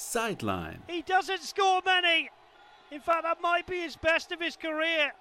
[0.00, 0.82] Sideline.
[0.88, 2.30] He doesn't score many.
[2.90, 5.12] In fact, that might be his best of his career.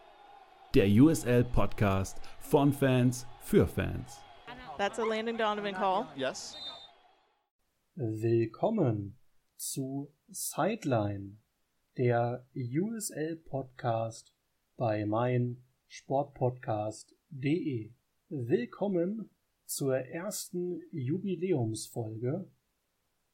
[0.74, 4.20] Der USL Podcast von Fans für Fans.
[4.78, 6.08] That's a Landon Donovan call.
[6.16, 6.56] Yes.
[7.96, 9.18] Willkommen
[9.58, 11.40] zu Sideline,
[11.98, 14.34] der USL Podcast
[14.78, 17.92] bei mein Sportpodcast.de.
[18.30, 19.30] Willkommen
[19.66, 22.50] zur ersten Jubiläumsfolge,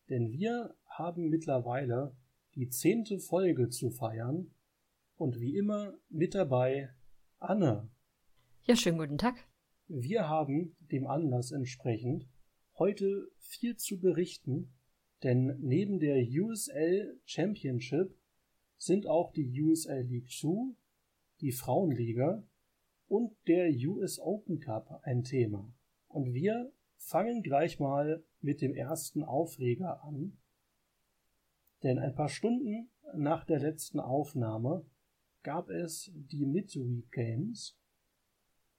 [0.09, 2.16] denn wir haben mittlerweile
[2.55, 4.52] die zehnte Folge zu feiern
[5.17, 6.90] und wie immer mit dabei
[7.40, 7.90] Anne.
[8.63, 9.36] Ja, schönen guten Tag.
[9.88, 12.27] Wir haben dem Anlass entsprechend
[12.77, 14.73] heute viel zu berichten,
[15.23, 18.16] denn neben der USL Championship
[18.77, 20.75] sind auch die USL League 2,
[21.41, 22.44] die Frauenliga
[23.08, 25.72] und der US Open Cup ein Thema.
[26.08, 30.38] Und wir fangen gleich mal mit dem ersten Aufreger an.
[31.84, 34.86] Denn ein paar Stunden nach der letzten Aufnahme
[35.44, 37.78] gab es die Midweek Games,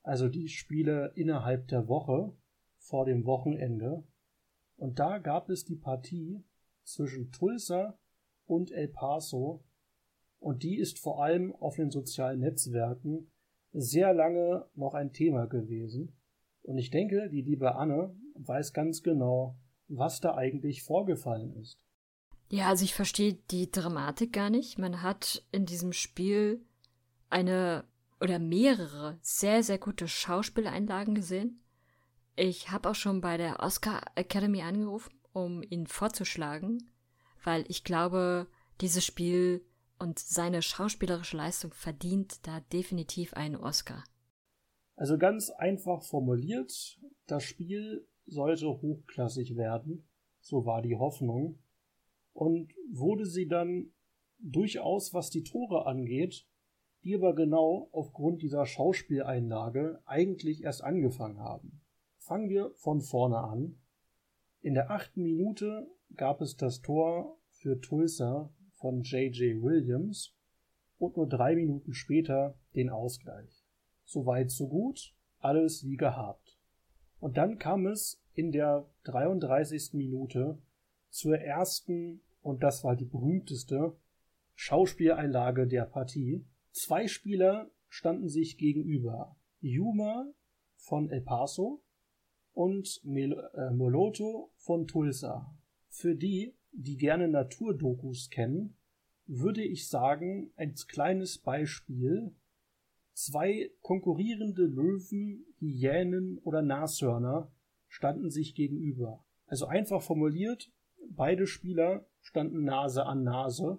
[0.03, 2.33] also die Spiele innerhalb der Woche
[2.79, 4.05] vor dem Wochenende.
[4.77, 6.45] Und da gab es die Partie
[6.85, 7.99] zwischen Tulsa
[8.47, 9.65] und El Paso.
[10.39, 13.31] Und die ist vor allem auf den sozialen Netzwerken
[13.73, 16.17] sehr lange noch ein Thema gewesen.
[16.63, 19.57] Und ich denke, die liebe Anne weiß ganz genau,
[19.89, 21.81] was da eigentlich vorgefallen ist.
[22.49, 24.79] Ja, also ich verstehe die Dramatik gar nicht.
[24.79, 26.65] Man hat in diesem Spiel
[27.29, 27.85] eine
[28.21, 31.61] oder mehrere sehr, sehr gute Schauspieleinlagen gesehen.
[32.37, 36.91] Ich habe auch schon bei der Oscar Academy angerufen, um ihn vorzuschlagen,
[37.43, 38.47] weil ich glaube,
[38.81, 39.65] dieses Spiel
[39.99, 44.05] und seine schauspielerische Leistung verdient da definitiv einen Oscar.
[44.95, 50.09] Also ganz einfach formuliert, das Spiel sollte hochklassig werden,
[50.41, 51.59] so war die Hoffnung,
[52.37, 53.93] und wurde sie dann
[54.39, 56.47] durchaus, was die Tore angeht,
[57.03, 61.81] die aber genau aufgrund dieser Schauspieleinlage eigentlich erst angefangen haben.
[62.19, 63.79] Fangen wir von vorne an.
[64.61, 69.63] In der achten Minute gab es das Tor für Tulsa von J.J.
[69.63, 70.35] Williams
[70.99, 73.65] und nur drei Minuten später den Ausgleich.
[74.05, 76.59] Soweit so gut, alles wie gehabt.
[77.19, 79.95] Und dann kam es in der 33.
[79.95, 80.59] Minute
[81.09, 83.97] zur ersten, und das war die berühmteste,
[84.55, 86.47] Schauspieleinlage der Partie.
[86.71, 89.37] Zwei Spieler standen sich gegenüber.
[89.61, 90.33] Yuma
[90.77, 91.83] von El Paso
[92.53, 95.53] und Mel äh, Moloto von Tulsa.
[95.89, 98.77] Für die, die gerne Naturdokus kennen,
[99.27, 102.33] würde ich sagen, ein kleines Beispiel.
[103.13, 107.51] Zwei konkurrierende Löwen, Hyänen oder Nashörner
[107.89, 109.25] standen sich gegenüber.
[109.47, 110.71] Also einfach formuliert,
[111.11, 113.79] beide Spieler standen Nase an Nase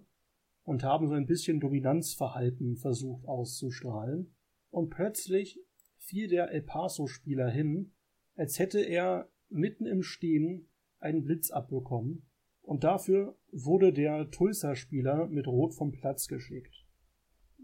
[0.63, 4.34] und haben so ein bisschen Dominanzverhalten versucht auszustrahlen.
[4.69, 5.59] Und plötzlich
[5.97, 7.91] fiel der El Paso-Spieler hin,
[8.35, 10.69] als hätte er mitten im Stehen
[11.00, 12.25] einen Blitz abbekommen.
[12.62, 16.85] Und dafür wurde der Tulsa-Spieler mit Rot vom Platz geschickt.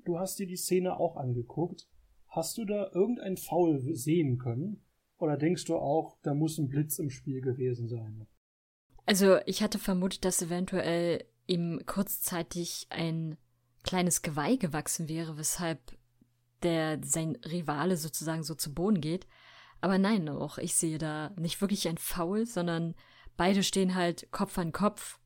[0.03, 1.87] Du hast dir die Szene auch angeguckt.
[2.27, 4.83] Hast du da irgendein Foul sehen können?
[5.17, 8.27] Oder denkst du auch, da muss ein Blitz im Spiel gewesen sein?
[9.05, 13.37] Also ich hatte vermutet, dass eventuell ihm kurzzeitig ein
[13.83, 15.97] kleines Geweih gewachsen wäre, weshalb
[16.63, 19.27] der sein Rivale sozusagen so zu Boden geht.
[19.81, 22.95] Aber nein, auch ich sehe da nicht wirklich ein Foul, sondern
[23.35, 25.19] beide stehen halt Kopf an Kopf.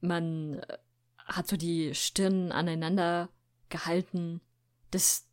[0.00, 0.78] Man äh,
[1.24, 3.30] hat so die Stirn aneinander
[3.70, 4.42] gehalten.
[4.90, 5.26] Das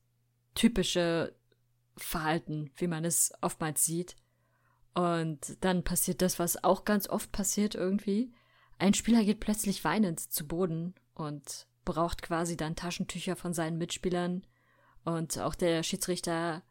[0.56, 1.36] typische
[1.98, 4.16] Verhalten, wie man es oftmals sieht.
[4.98, 8.34] Und dann passiert das, was auch ganz oft passiert irgendwie.
[8.80, 14.42] Ein Spieler geht plötzlich weinend zu Boden und braucht quasi dann Taschentücher von seinen Mitspielern.
[15.06, 16.64] Und auch der Schiedsrichter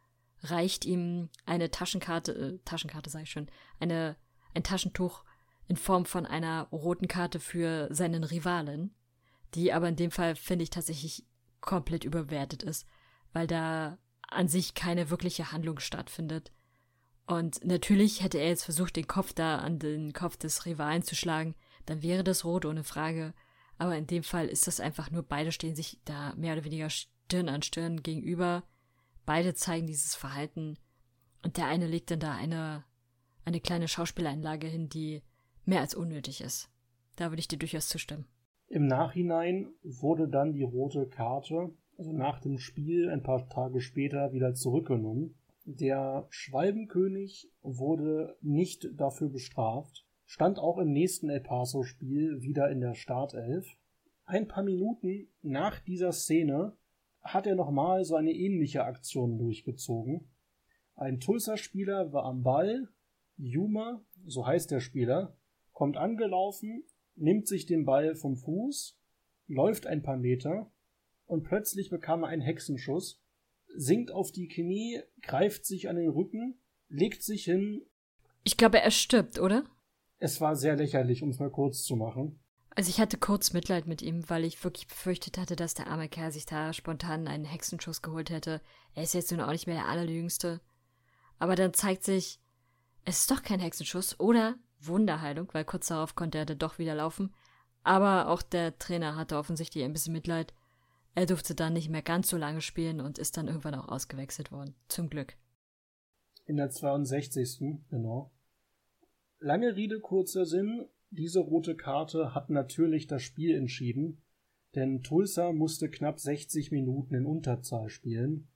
[0.43, 3.47] reicht ihm eine Taschenkarte, äh, Taschenkarte sage ich schon,
[3.79, 4.17] eine,
[4.55, 5.23] ein Taschentuch
[5.69, 8.93] in Form von einer roten Karte für seinen Rivalen,
[9.55, 11.25] die aber in dem Fall finde ich tatsächlich
[11.61, 12.89] komplett überwertet ist,
[13.33, 16.51] weil da an sich keine wirkliche Handlung stattfindet.
[17.27, 21.15] Und natürlich hätte er jetzt versucht, den Kopf da an den Kopf des Rivalen zu
[21.15, 23.35] schlagen, dann wäre das rot ohne Frage.
[23.79, 26.89] Aber in dem Fall ist das einfach nur, beide stehen sich da mehr oder weniger
[26.89, 28.63] Stirn an Stirn gegenüber.
[29.25, 30.79] Beide zeigen dieses Verhalten.
[31.45, 32.85] Und der eine legt dann da eine,
[33.45, 35.23] eine kleine Schauspieleinlage hin, die
[35.65, 36.71] mehr als unnötig ist.
[37.17, 38.27] Da würde ich dir durchaus zustimmen.
[38.69, 44.33] Im Nachhinein wurde dann die rote Karte, also nach dem Spiel ein paar Tage später,
[44.33, 45.35] wieder zurückgenommen.
[45.69, 52.95] Der Schwalbenkönig wurde nicht dafür bestraft, stand auch im nächsten El Paso-Spiel wieder in der
[52.95, 53.67] Startelf.
[54.27, 56.77] Ein paar Minuten nach dieser Szene
[57.21, 60.29] hat er nochmal so eine ähnliche Aktion durchgezogen.
[60.95, 62.89] Ein Tulsa-Spieler war am Ball,
[63.37, 65.37] Yuma, so heißt der Spieler,
[65.73, 66.85] kommt angelaufen,
[67.17, 68.97] nimmt sich den Ball vom Fuß,
[69.49, 70.71] läuft ein paar Meter
[71.27, 73.21] und plötzlich bekam er einen Hexenschuss,
[73.77, 76.59] sinkt auf die Knie, greift sich an den Rücken,
[76.89, 77.83] legt sich hin.
[78.45, 79.65] Ich glaube, er stirbt, oder?
[80.19, 82.41] Es war sehr lächerlich, um es mal kurz zu machen.
[82.71, 86.09] Also ich hatte kurz Mitleid mit ihm, weil ich wirklich befürchtet hatte, dass der arme
[86.09, 88.61] Kerl sich da spontan einen Hexenschuss geholt hätte.
[88.95, 90.61] Er ist jetzt nun auch nicht mehr der Allerjüngste.
[91.39, 92.39] Aber dann zeigt sich,
[93.05, 96.95] es ist doch kein Hexenschuss oder Wunderheilung, weil kurz darauf konnte er dann doch wieder
[96.95, 97.35] laufen.
[97.83, 100.53] Aber auch der Trainer hatte offensichtlich ein bisschen Mitleid.
[101.17, 104.53] Er durfte dann nicht mehr ganz so lange spielen und ist dann irgendwann auch ausgewechselt
[104.53, 104.75] worden.
[104.87, 105.35] Zum Glück.
[106.45, 107.81] In der 62.
[107.89, 108.31] genau.
[109.39, 110.85] Lange Rede, kurzer Sinn.
[111.11, 114.21] Diese rote Karte hat natürlich das Spiel entschieden,
[114.75, 118.49] denn Tulsa musste knapp 60 Minuten in Unterzahl spielen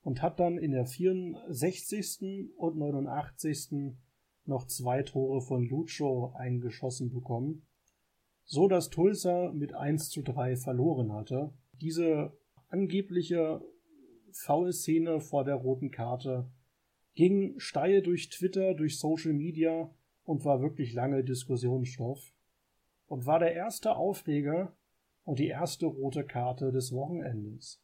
[0.00, 2.48] und hat dann in der 64.
[2.56, 3.92] und 89.
[4.46, 7.66] noch zwei Tore von Lucho eingeschossen bekommen,
[8.44, 11.52] so dass Tulsa mit 1 zu 3 verloren hatte.
[11.80, 12.36] Diese
[12.68, 13.60] angebliche
[14.32, 16.50] Foul-Szene vor der roten Karte
[17.14, 19.94] ging steil durch Twitter, durch Social Media
[20.24, 22.32] und war wirklich lange Diskussionsstoff
[23.06, 24.76] und war der erste Aufreger
[25.24, 27.82] und die erste rote Karte des Wochenendes.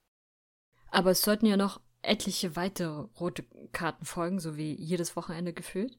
[0.91, 5.99] Aber es sollten ja noch etliche weitere rote Karten folgen, so wie jedes Wochenende gefühlt?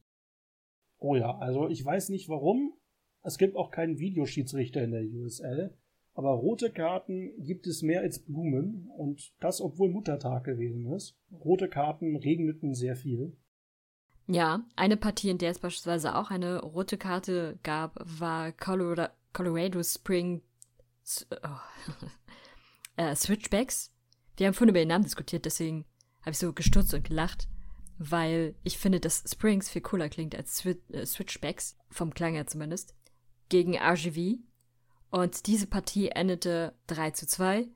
[1.00, 2.74] Oh ja, also ich weiß nicht warum.
[3.24, 5.78] Es gibt auch keinen Videoschiedsrichter in der USL.
[6.18, 11.16] Aber rote Karten gibt es mehr als Blumen und das, obwohl Muttertag gewesen ist.
[11.32, 13.38] Rote Karten regneten sehr viel.
[14.26, 19.84] Ja, eine Partie, in der es beispielsweise auch eine rote Karte gab, war Colorado, Colorado
[19.84, 20.42] Spring
[21.30, 21.36] oh,
[22.98, 23.94] äh, Switchbacks.
[24.38, 25.86] Wir haben vorhin über den Namen diskutiert, deswegen
[26.22, 27.48] habe ich so gestutzt und gelacht,
[28.00, 32.48] weil ich finde, dass Springs viel cooler klingt als Swi äh, Switchbacks, vom Klang her
[32.48, 32.96] zumindest,
[33.50, 34.40] gegen RGV.
[35.10, 37.68] Und diese Partie endete 3 zu 2.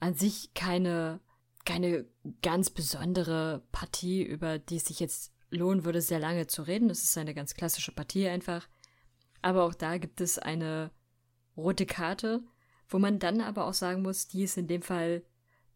[0.00, 1.20] An sich keine,
[1.64, 2.06] keine
[2.42, 6.90] ganz besondere Partie, über die es sich jetzt lohnen würde, sehr lange zu reden.
[6.90, 8.68] Es ist eine ganz klassische Partie einfach.
[9.42, 10.90] Aber auch da gibt es eine
[11.56, 12.42] rote Karte,
[12.88, 15.22] wo man dann aber auch sagen muss, die ist in dem Fall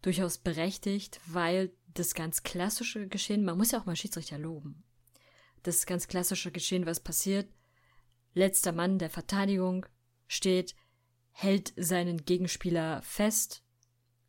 [0.03, 4.85] durchaus berechtigt, weil das ganz klassische Geschehen, man muss ja auch mal Schiedsrichter loben.
[5.63, 7.49] Das ganz klassische Geschehen, was passiert,
[8.35, 9.87] letzter Mann der Verteidigung
[10.27, 10.75] steht,
[11.37, 13.65] hält seinen Gegenspieler fest,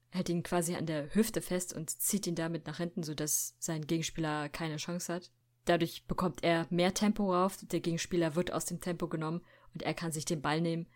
[0.10, 3.86] hält ihn quasi an der Hüfte fest und zieht ihn damit nach hinten, sodass sein
[3.86, 5.32] Gegenspieler keine Chance hat.
[5.66, 9.42] Dadurch bekommt er mehr Tempo rauf, der Gegenspieler wird aus dem Tempo genommen
[9.74, 10.88] und er kann sich den Ball nehmen.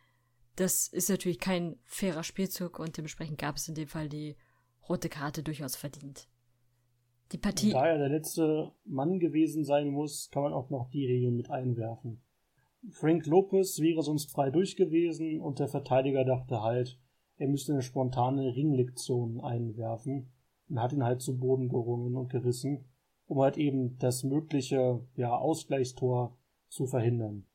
[0.55, 4.35] Das ist natürlich kein fairer Spielzug und dementsprechend gab es in dem Fall die
[4.87, 6.27] rote Karte durchaus verdient.
[7.31, 7.71] Die Partie.
[7.71, 11.51] Da er der letzte Mann gewesen sein muss, kann man auch noch die Regeln mit
[11.51, 12.23] einwerfen.
[12.91, 16.99] Frank Lopez wäre sonst frei durch gewesen und der Verteidiger dachte halt,
[17.37, 20.31] er müsste eine spontane Ringlektion einwerfen
[20.69, 22.85] und hat ihn halt zu Boden gerungen und gerissen,
[23.27, 26.37] um halt eben das mögliche ja, Ausgleichstor
[26.67, 27.45] zu verhindern.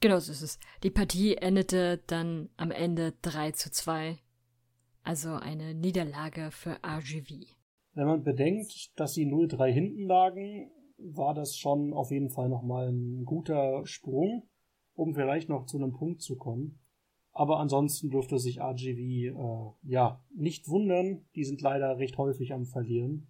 [0.00, 0.58] Genau so ist es.
[0.82, 4.18] Die Partie endete dann am Ende 3 zu 2
[5.06, 7.46] also eine Niederlage für RGV.
[7.94, 12.88] Wenn man bedenkt, dass sie 0-3 hinten lagen, war das schon auf jeden Fall nochmal
[12.88, 14.48] ein guter Sprung,
[14.94, 16.78] um vielleicht noch zu einem Punkt zu kommen.
[17.32, 19.32] Aber ansonsten dürfte sich RGV äh,
[19.82, 21.26] ja nicht wundern.
[21.34, 23.28] Die sind leider recht häufig am Verlieren.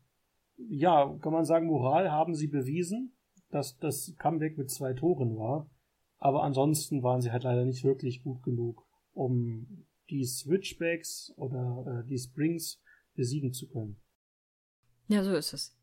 [0.57, 3.17] Ja, kann man sagen, Moral haben sie bewiesen,
[3.51, 5.69] dass das Comeback mit zwei Toren war.
[6.19, 12.09] Aber ansonsten waren sie halt leider nicht wirklich gut genug, um die Switchbacks oder äh,
[12.09, 12.81] die Springs
[13.15, 14.01] besiegen zu können.
[15.09, 15.76] Ja, so ist es.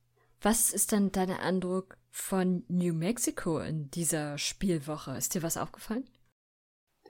[0.43, 5.15] Was ist dann dein Eindruck von New Mexico in dieser Spielwoche?
[5.15, 6.03] Ist dir was aufgefallen?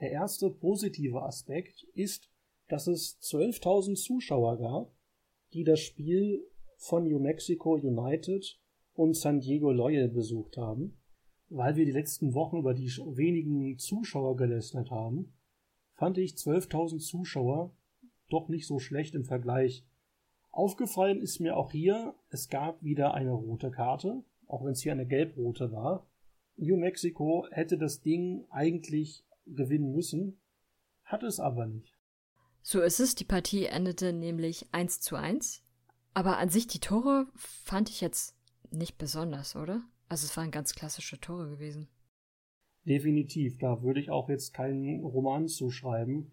[0.00, 2.30] Der erste positive Aspekt ist,
[2.68, 4.94] dass es 12.000 Zuschauer gab,
[5.52, 8.56] die das Spiel von New Mexico United
[8.92, 11.02] und San Diego Loyal besucht haben.
[11.48, 15.36] Weil wir die letzten Wochen über die wenigen Zuschauer gelästert haben,
[15.94, 17.76] fand ich 12.000 Zuschauer
[18.30, 19.84] doch nicht so schlecht im Vergleich.
[20.54, 24.92] Aufgefallen ist mir auch hier, es gab wieder eine rote Karte, auch wenn es hier
[24.92, 26.06] eine gelb-rote war.
[26.56, 30.40] New Mexico hätte das Ding eigentlich gewinnen müssen,
[31.02, 31.98] hat es aber nicht.
[32.62, 35.64] So ist es, die Partie endete nämlich 1 zu 1.
[36.14, 38.36] Aber an sich die Tore fand ich jetzt
[38.70, 39.82] nicht besonders, oder?
[40.08, 41.88] Also es waren ganz klassische Tore gewesen.
[42.84, 46.30] Definitiv, da würde ich auch jetzt keinen Roman zuschreiben.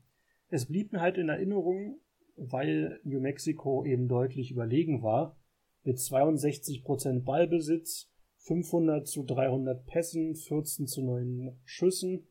[0.47, 1.99] Es blieb mir halt in Erinnerung,
[2.35, 5.37] weil New Mexico eben deutlich überlegen war,
[5.83, 12.27] mit 62% Ballbesitz, 500 zu 300 Pässen, 14 zu 9 Schüssen,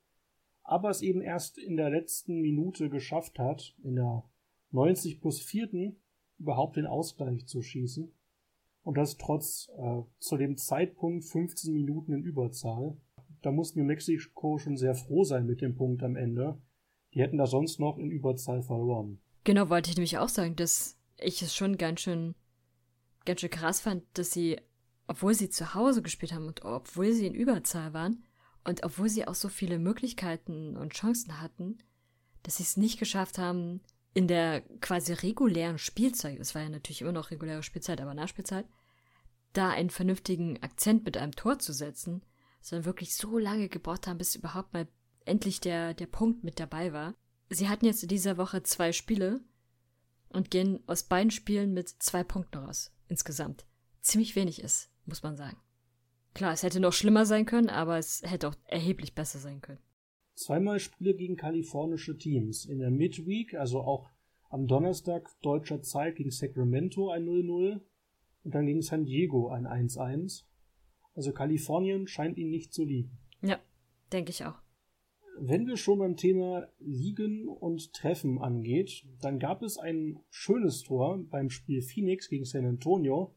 [0.62, 4.24] aber es eben erst in der letzten Minute geschafft hat, in der
[4.72, 5.94] 90 plus 4.
[6.38, 8.12] überhaupt den Ausgleich zu schießen.
[8.82, 12.96] Und das trotz äh, zu dem Zeitpunkt 15 Minuten in Überzahl.
[13.42, 16.60] Da muss New Mexico schon sehr froh sein mit dem Punkt am Ende.
[17.14, 19.20] Die hätten da sonst noch in Überzahl verloren.
[19.50, 22.36] Genau, wollte ich nämlich auch sagen, dass ich es schon ganz schön,
[23.24, 24.60] ganz schön krass fand, dass sie,
[25.08, 28.22] obwohl sie zu Hause gespielt haben und obwohl sie in Überzahl waren
[28.62, 31.78] und obwohl sie auch so viele Möglichkeiten und Chancen hatten,
[32.44, 33.80] dass sie es nicht geschafft haben,
[34.14, 38.66] in der quasi regulären Spielzeit, es war ja natürlich immer noch reguläre Spielzeit, aber Nachspielzeit,
[39.52, 42.22] da einen vernünftigen Akzent mit einem Tor zu setzen,
[42.60, 44.86] sondern wirklich so lange gebraucht haben, bis überhaupt mal
[45.24, 47.16] endlich der, der Punkt mit dabei war.
[47.50, 49.40] Sie hatten jetzt in dieser Woche zwei Spiele
[50.28, 52.92] und gehen aus beiden Spielen mit zwei Punkten raus.
[53.08, 53.66] Insgesamt.
[54.00, 55.56] Ziemlich wenig ist, muss man sagen.
[56.32, 59.80] Klar, es hätte noch schlimmer sein können, aber es hätte auch erheblich besser sein können.
[60.36, 62.66] Zweimal Spiele gegen kalifornische Teams.
[62.66, 64.08] In der Midweek, also auch
[64.48, 67.80] am Donnerstag deutscher Zeit gegen Sacramento ein 0-0
[68.44, 70.44] und dann gegen San Diego ein 1-1.
[71.14, 73.18] Also Kalifornien scheint ihnen nicht zu liegen.
[73.42, 73.58] Ja,
[74.12, 74.62] denke ich auch.
[75.42, 81.18] Wenn wir schon beim Thema Liegen und Treffen angeht, dann gab es ein schönes Tor
[81.30, 83.34] beim Spiel Phoenix gegen San Antonio,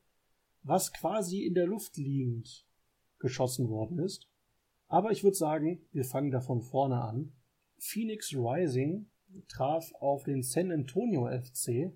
[0.63, 2.67] was quasi in der Luft liegend
[3.19, 4.27] geschossen worden ist.
[4.89, 7.31] Aber ich würde sagen, wir fangen da von vorne an.
[7.77, 9.05] Phoenix Rising
[9.47, 11.93] traf auf den San Antonio FC,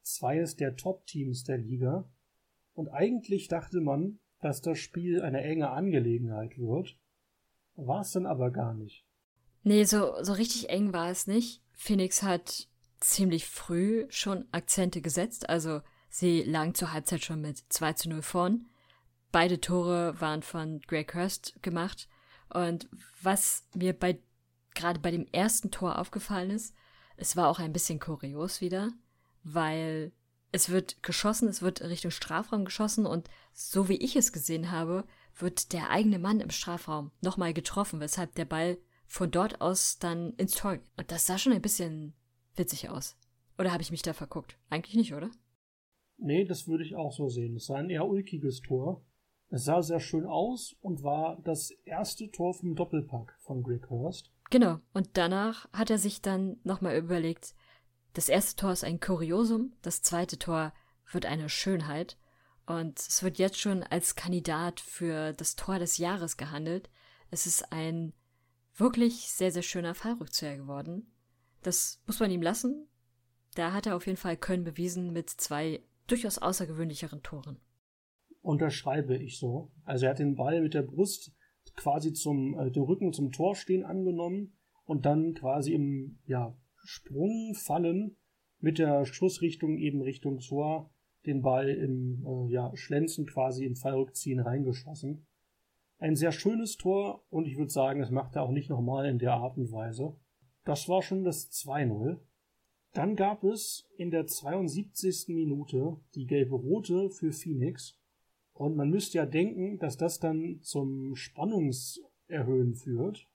[0.00, 2.10] zweies der Top-Teams der Liga,
[2.72, 6.98] und eigentlich dachte man, dass das Spiel eine enge Angelegenheit wird.
[7.76, 9.04] War es dann aber gar nicht.
[9.62, 11.62] Nee, so, so richtig eng war es nicht.
[11.72, 12.68] Phoenix hat
[13.00, 15.48] ziemlich früh schon Akzente gesetzt.
[15.48, 18.66] Also sie lagen zur Halbzeit schon mit 2 zu 0 vorn.
[19.32, 22.08] Beide Tore waren von Greg Hurst gemacht.
[22.48, 22.88] Und
[23.22, 24.18] was mir bei
[24.74, 26.74] gerade bei dem ersten Tor aufgefallen ist,
[27.16, 28.92] es war auch ein bisschen kurios wieder,
[29.42, 30.12] weil
[30.52, 35.04] es wird geschossen, es wird Richtung Strafraum geschossen und so wie ich es gesehen habe,
[35.36, 38.78] wird der eigene Mann im Strafraum nochmal getroffen, weshalb der Ball
[39.10, 40.78] von dort aus dann ins Tor.
[40.96, 42.14] Und das sah schon ein bisschen
[42.54, 43.16] witzig aus.
[43.58, 44.56] Oder habe ich mich da verguckt?
[44.70, 45.32] Eigentlich nicht, oder?
[46.16, 47.56] Nee, das würde ich auch so sehen.
[47.56, 49.04] Es war ein eher ulkiges Tor.
[49.48, 54.30] Es sah sehr schön aus und war das erste Tor vom Doppelpack von Greg Hurst.
[54.48, 54.78] Genau.
[54.92, 57.56] Und danach hat er sich dann nochmal überlegt,
[58.12, 60.72] das erste Tor ist ein Kuriosum, das zweite Tor
[61.10, 62.16] wird eine Schönheit.
[62.64, 66.90] Und es wird jetzt schon als Kandidat für das Tor des Jahres gehandelt.
[67.32, 68.12] Es ist ein
[68.80, 71.12] wirklich sehr, sehr schöner Fallrückzieher geworden.
[71.62, 72.88] Das muss man ihm lassen.
[73.54, 77.58] Da hat er auf jeden Fall Köln bewiesen mit zwei durchaus außergewöhnlicheren Toren.
[78.42, 79.70] Unterschreibe ich so.
[79.84, 81.32] Also er hat den Ball mit der Brust
[81.76, 87.54] quasi zum äh, den Rücken zum Tor stehen angenommen und dann quasi im ja, Sprung
[87.54, 88.16] fallen
[88.58, 90.92] mit der Schussrichtung eben Richtung Tor
[91.26, 95.26] den Ball im äh, ja, Schlenzen quasi im Fallrückziehen reingeschossen.
[96.00, 99.18] Ein sehr schönes Tor und ich würde sagen, das macht er auch nicht nochmal in
[99.18, 100.16] der Art und Weise.
[100.64, 102.18] Das war schon das 2-0.
[102.94, 105.26] Dann gab es in der 72.
[105.28, 108.00] Minute die gelbe Rote für Phoenix.
[108.54, 113.28] Und man müsste ja denken, dass das dann zum Spannungserhöhen führt.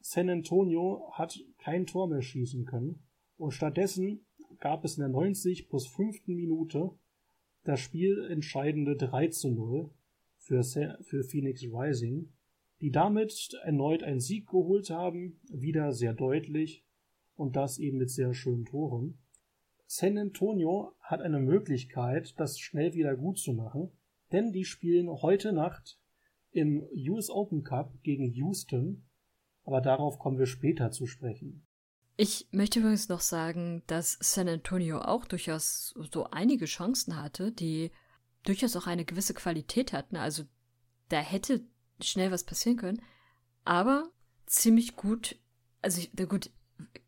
[0.00, 3.00] San Antonio hat kein Tor mehr schießen können.
[3.36, 4.26] Und stattdessen
[4.58, 6.26] gab es in der 90 plus 5.
[6.26, 6.90] Minute
[7.62, 9.90] das spielentscheidende 3 zu 0
[10.48, 10.64] für,
[11.02, 12.32] für Phoenix Rising,
[12.80, 16.84] die damit erneut einen Sieg geholt haben, wieder sehr deutlich
[17.36, 19.18] und das eben mit sehr schönen Toren.
[19.86, 23.90] San Antonio hat eine Möglichkeit, das schnell wieder gut zu machen,
[24.32, 25.98] denn die spielen heute Nacht
[26.50, 29.06] im US Open Cup gegen Houston,
[29.64, 31.66] aber darauf kommen wir später zu sprechen.
[32.16, 37.92] Ich möchte übrigens noch sagen, dass San Antonio auch durchaus so einige Chancen hatte, die
[38.44, 40.16] durchaus auch eine gewisse Qualität hatten.
[40.16, 40.44] Also
[41.08, 41.66] da hätte
[42.00, 43.02] schnell was passieren können.
[43.64, 44.10] Aber
[44.46, 45.38] ziemlich gut,
[45.82, 46.50] also gut,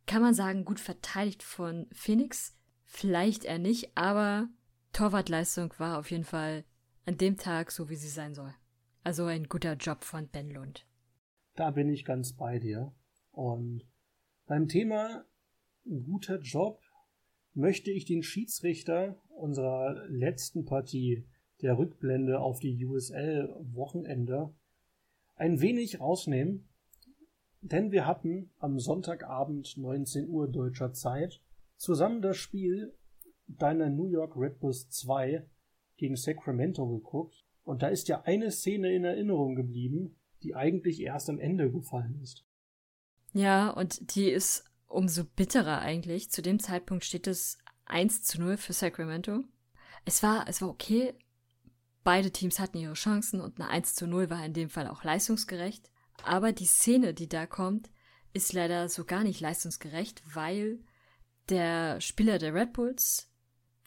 [0.06, 2.56] kann man sagen, gut verteidigt von Phoenix.
[2.84, 4.48] Vielleicht eher nicht, aber
[4.92, 6.64] Torwartleistung war auf jeden Fall
[7.06, 8.54] an dem Tag so, wie sie sein soll.
[9.04, 10.86] Also ein guter Job von Ben Lund.
[11.54, 12.92] Da bin ich ganz bei dir.
[13.30, 13.84] Und
[14.46, 15.24] beim Thema
[15.84, 16.82] guter Job
[17.54, 21.26] möchte ich den Schiedsrichter unserer letzten Partie
[21.62, 24.54] der Rückblende auf die USL-Wochenende
[25.36, 26.68] ein wenig rausnehmen,
[27.62, 31.42] Denn wir hatten am Sonntagabend 19 Uhr deutscher Zeit
[31.76, 32.94] zusammen das Spiel
[33.46, 35.44] deiner New York Red Bulls 2
[35.96, 37.44] gegen Sacramento geguckt.
[37.64, 42.18] Und da ist ja eine Szene in Erinnerung geblieben, die eigentlich erst am Ende gefallen
[42.22, 42.46] ist.
[43.32, 46.30] Ja, und die ist umso bitterer eigentlich.
[46.30, 47.58] Zu dem Zeitpunkt steht es
[47.90, 49.44] 1 zu 0 für Sacramento.
[50.04, 51.14] Es war, es war okay.
[52.02, 55.04] Beide Teams hatten ihre Chancen und eine 1 zu 0 war in dem Fall auch
[55.04, 55.90] leistungsgerecht.
[56.22, 57.90] Aber die Szene, die da kommt,
[58.32, 60.80] ist leider so gar nicht leistungsgerecht, weil
[61.48, 63.30] der Spieler der Red Bulls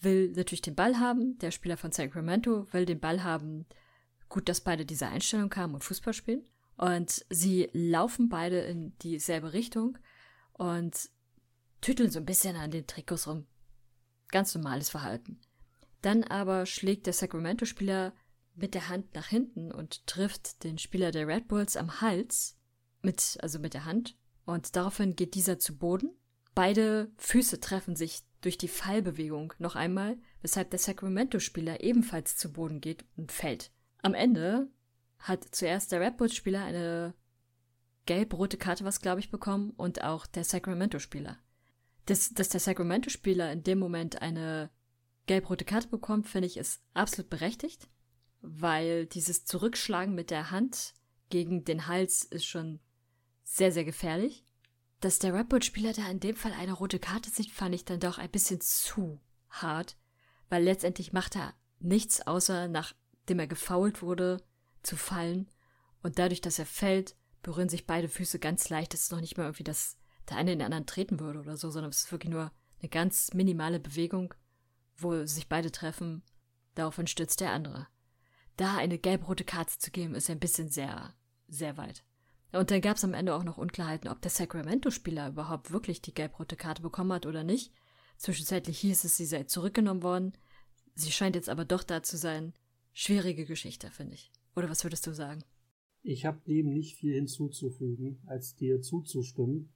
[0.01, 3.65] will natürlich den Ball haben, der Spieler von Sacramento will den Ball haben.
[4.29, 6.45] Gut, dass beide diese Einstellung haben und Fußball spielen.
[6.75, 9.98] Und sie laufen beide in dieselbe Richtung
[10.53, 11.10] und
[11.81, 13.45] tütteln so ein bisschen an den Trikots rum.
[14.33, 15.39] Ganz normales Verhalten.
[16.01, 18.13] Dann aber schlägt der Sacramento-Spieler
[18.55, 22.57] mit der Hand nach hinten und trifft den Spieler der Red Bulls am Hals,
[23.03, 26.09] mit, also mit der Hand, und daraufhin geht dieser zu Boden.
[26.55, 32.81] Beide Füße treffen sich durch die Fallbewegung noch einmal, weshalb der Sacramento-Spieler ebenfalls zu Boden
[32.81, 33.69] geht und fällt.
[34.01, 34.67] Am Ende
[35.19, 37.13] hat zuerst der Red Bulls-Spieler eine
[38.07, 41.37] gelb-rote Karte, was glaube ich, bekommen und auch der Sacramento-Spieler.
[42.05, 44.69] Dass, dass der Sacramento-Spieler in dem Moment eine
[45.25, 47.88] gelb-rote Karte bekommt, finde ich, ist absolut berechtigt,
[48.41, 50.93] weil dieses Zurückschlagen mit der Hand
[51.29, 52.79] gegen den Hals ist schon
[53.43, 54.43] sehr, sehr gefährlich.
[55.00, 58.00] Dass der Red Bull-Spieler da in dem Fall eine rote Karte sieht, fand ich dann
[58.00, 59.19] doch ein bisschen zu
[59.50, 59.98] hart,
[60.50, 64.41] weil letztendlich macht er nichts, außer nachdem er gefoult wurde,
[64.81, 65.50] zu fallen.
[66.01, 68.93] Und dadurch, dass er fällt, berühren sich beide Füße ganz leicht.
[68.93, 69.98] Es ist noch nicht mal irgendwie, dass
[70.30, 72.51] der eine in den anderen treten würde oder so, sondern es ist wirklich nur
[72.82, 74.34] eine ganz minimale Bewegung,
[74.98, 76.24] wo sich beide treffen.
[76.75, 77.88] Daraufhin stürzt der andere.
[78.58, 81.13] Da eine gelb-rote Karte zu geben, ist ein bisschen sehr,
[81.48, 82.03] sehr weit.
[82.51, 86.13] Und dann gab es am Ende auch noch Unklarheiten, ob der Sacramento-Spieler überhaupt wirklich die
[86.13, 87.72] gelb-rote Karte bekommen hat oder nicht.
[88.18, 90.33] Zwischenzeitlich hieß es, sie sei zurückgenommen worden.
[90.94, 92.53] Sie scheint jetzt aber doch da zu sein.
[92.94, 94.31] Schwierige Geschichte, finde ich.
[94.55, 95.44] Oder was würdest du sagen?
[96.03, 99.74] Ich habe dem nicht viel hinzuzufügen, als dir zuzustimmen,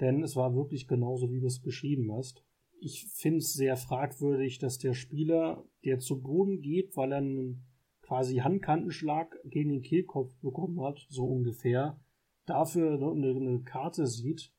[0.00, 2.44] denn es war wirklich genauso, wie du es beschrieben hast.
[2.80, 7.64] Ich finde es sehr fragwürdig, dass der Spieler, der zu Boden geht, weil er einen
[8.02, 12.00] quasi Handkantenschlag gegen den Kehlkopf bekommen hat, so ungefähr,
[12.46, 14.52] dafür eine, eine Karte sieht,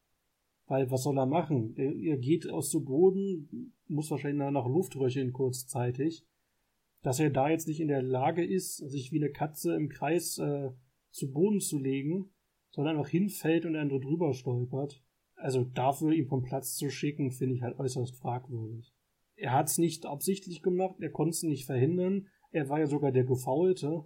[0.67, 1.75] weil was soll er machen?
[1.75, 6.25] Er, geht aus dem Boden, muss wahrscheinlich nach Luft röcheln kurzzeitig.
[7.01, 10.37] Dass er da jetzt nicht in der Lage ist, sich wie eine Katze im Kreis
[10.37, 10.69] äh,
[11.09, 12.29] zu Boden zu legen,
[12.71, 15.01] sondern einfach hinfällt und er drüber stolpert.
[15.39, 18.93] Also dafür ihn vom Platz zu schicken, finde ich halt äußerst fragwürdig.
[19.35, 23.11] Er hat es nicht absichtlich gemacht, er konnte es nicht verhindern, er war ja sogar
[23.11, 24.03] der Gefaulte.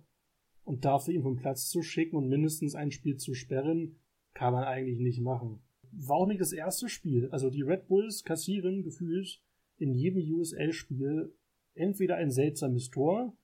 [0.63, 3.99] Und dafür ihn vom Platz zu schicken und mindestens ein Spiel zu sperren,
[4.33, 5.61] kann man eigentlich nicht machen.
[5.91, 7.27] War auch nicht das erste Spiel.
[7.31, 9.41] Also die Red Bulls kassieren gefühlt
[9.77, 11.35] in jedem USL-Spiel
[11.73, 13.35] entweder ein seltsames Tor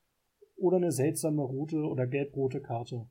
[0.55, 3.09] oder eine seltsame rote oder gelb-rote Karte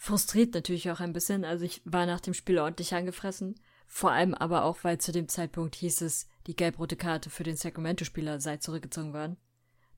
[0.00, 1.44] frustriert natürlich auch ein bisschen.
[1.44, 3.60] Also ich war nach dem Spiel ordentlich angefressen.
[3.92, 7.56] Vor allem aber auch, weil zu dem Zeitpunkt hieß es, die gelb-rote Karte für den
[7.56, 9.36] Sacramento-Spieler sei zurückgezogen worden.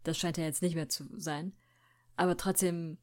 [0.02, 1.52] Das scheint ja jetzt nicht mehr zu sein.
[2.16, 2.96] Aber trotzdem,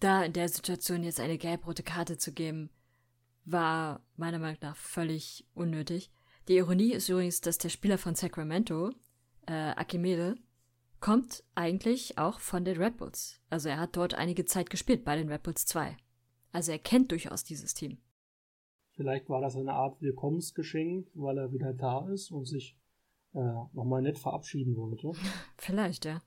[0.00, 2.70] da in der Situation jetzt eine gelb-rote Karte zu geben,
[3.44, 6.10] war meiner Meinung nach völlig unnötig.
[6.48, 8.90] Die Ironie ist übrigens, dass der Spieler von Sacramento,
[9.46, 10.34] äh, Akimele,
[10.98, 13.40] kommt eigentlich auch von den Red Bulls.
[13.48, 15.96] Also er hat dort einige Zeit gespielt bei den Red Bulls 2.
[16.50, 17.98] Also er kennt durchaus dieses Team.
[19.00, 22.76] Vielleicht war das eine Art Willkommensgeschenk, weil er wieder da ist und sich
[23.32, 23.38] äh,
[23.72, 25.12] nochmal nett verabschieden wollte.
[25.56, 26.20] Vielleicht, ja.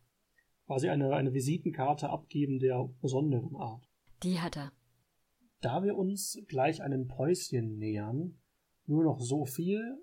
[0.66, 3.88] Quasi eine, eine Visitenkarte abgeben der besonderen Art.
[4.24, 4.72] Die hat er.
[5.62, 8.40] Da wir uns gleich einem Päuschen nähern,
[8.88, 10.00] nur noch so viel.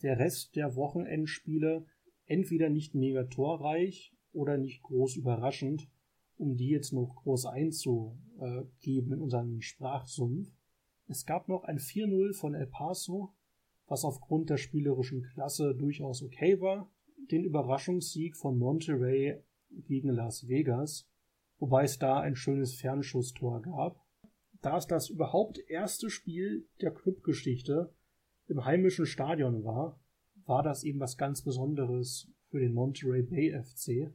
[0.00, 1.84] Der Rest der Wochenendspiele
[2.24, 5.90] entweder nicht mega torreich oder nicht groß überraschend
[6.36, 10.50] um die jetzt noch groß einzugeben in unseren Sprachsumpf.
[11.06, 13.34] Es gab noch ein 4-0 von El Paso,
[13.86, 16.90] was aufgrund der spielerischen Klasse durchaus okay war.
[17.30, 21.08] Den Überraschungssieg von Monterey gegen Las Vegas,
[21.58, 24.00] wobei es da ein schönes Fernschusstor gab.
[24.62, 27.92] Da es das überhaupt erste Spiel der Clubgeschichte
[28.46, 30.00] im heimischen Stadion war,
[30.46, 34.12] war das eben was ganz Besonderes für den Monterey Bay FC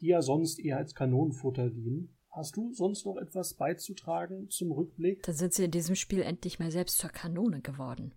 [0.00, 2.16] die ja sonst eher als Kanonenfutter dienen.
[2.38, 5.24] Hast du sonst noch etwas beizutragen zum Rückblick?
[5.24, 8.14] Dann sind sie in diesem Spiel endlich mal selbst zur Kanone geworden.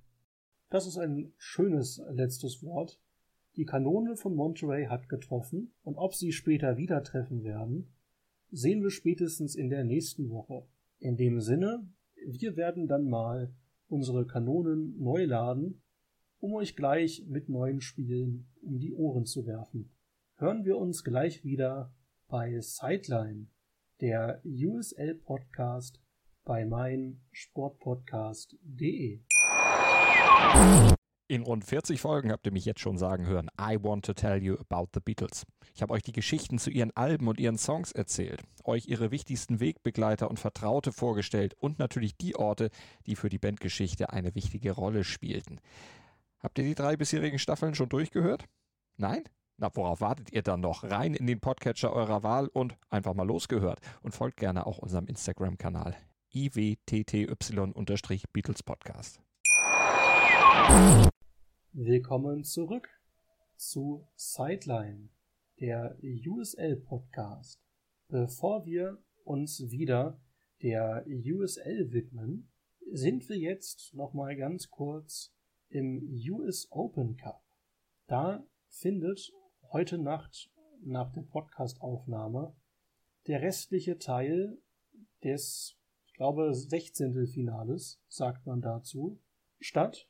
[0.70, 3.02] Das ist ein schönes letztes Wort.
[3.56, 7.96] Die Kanone von Monterey hat getroffen und ob sie später wieder treffen werden,
[8.52, 10.68] sehen wir spätestens in der nächsten Woche.
[11.00, 11.90] In dem Sinne,
[12.24, 13.52] wir werden dann mal
[13.88, 15.82] unsere Kanonen neu laden,
[16.40, 19.90] um euch gleich mit neuen Spielen um die Ohren zu werfen.
[20.36, 21.92] Hören wir uns gleich wieder
[22.28, 23.48] bei Sideline,
[24.02, 26.02] der USL Podcast
[26.44, 29.20] bei meinsportpodcast.de.
[31.28, 34.42] In rund 40 Folgen habt ihr mich jetzt schon sagen hören, I want to tell
[34.42, 35.46] you about the Beatles.
[35.76, 39.60] Ich habe euch die Geschichten zu ihren Alben und ihren Songs erzählt, euch ihre wichtigsten
[39.60, 42.72] Wegbegleiter und Vertraute vorgestellt und natürlich die Orte,
[43.06, 45.60] die für die Bandgeschichte eine wichtige Rolle spielten.
[46.40, 48.46] Habt ihr die drei bisherigen Staffeln schon durchgehört?
[48.98, 49.24] Nein?
[49.62, 50.84] Na, worauf wartet ihr dann noch?
[50.84, 53.80] Rein in den Podcatcher eurer Wahl und einfach mal losgehört.
[54.02, 55.96] Und folgt gerne auch unserem Instagram-Kanal
[56.34, 59.22] iwtty-Beatles Podcast.
[61.74, 62.90] Willkommen zurück
[63.56, 65.10] zu Sideline,
[65.60, 67.62] der USL Podcast.
[68.08, 70.20] Bevor wir uns wieder
[70.64, 72.50] der USL widmen,
[72.92, 75.32] sind wir jetzt nochmal ganz kurz
[75.70, 77.44] im US Open Cup.
[78.08, 79.32] Da findet
[79.74, 80.52] heute Nacht
[80.84, 82.54] nach der Podcastaufnahme
[83.28, 84.58] der restliche Teil
[85.24, 87.26] des, ich glaube, 16.
[87.28, 89.22] Finales, sagt man dazu,
[89.60, 90.10] statt.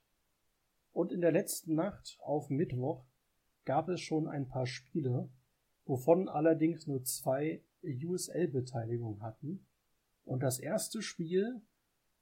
[0.94, 3.06] Und in der letzten Nacht auf Mittwoch
[3.64, 5.30] gab es schon ein paar Spiele,
[5.86, 9.68] wovon allerdings nur zwei USL-Beteiligung hatten.
[10.24, 11.62] Und das erste Spiel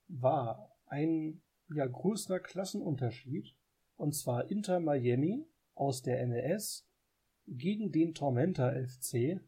[0.10, 1.42] war ein
[1.74, 3.56] ja, größerer Klassenunterschied,
[3.96, 6.89] und zwar Inter Miami aus der MLS
[7.58, 9.40] gegen den Tormenta FC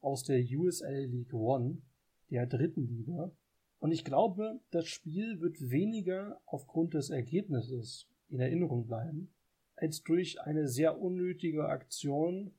[0.00, 1.82] aus der USL League One,
[2.30, 3.32] der dritten Liga.
[3.78, 9.34] Und ich glaube, das Spiel wird weniger aufgrund des Ergebnisses in Erinnerung bleiben,
[9.76, 12.54] als durch eine sehr unnötige Aktion,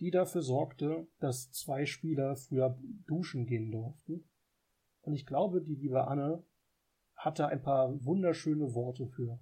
[0.00, 4.28] die dafür sorgte, dass zwei Spieler früher duschen gehen durften.
[5.02, 6.44] Und ich glaube, die liebe Anne
[7.16, 9.38] hatte ein paar wunderschöne Worte für.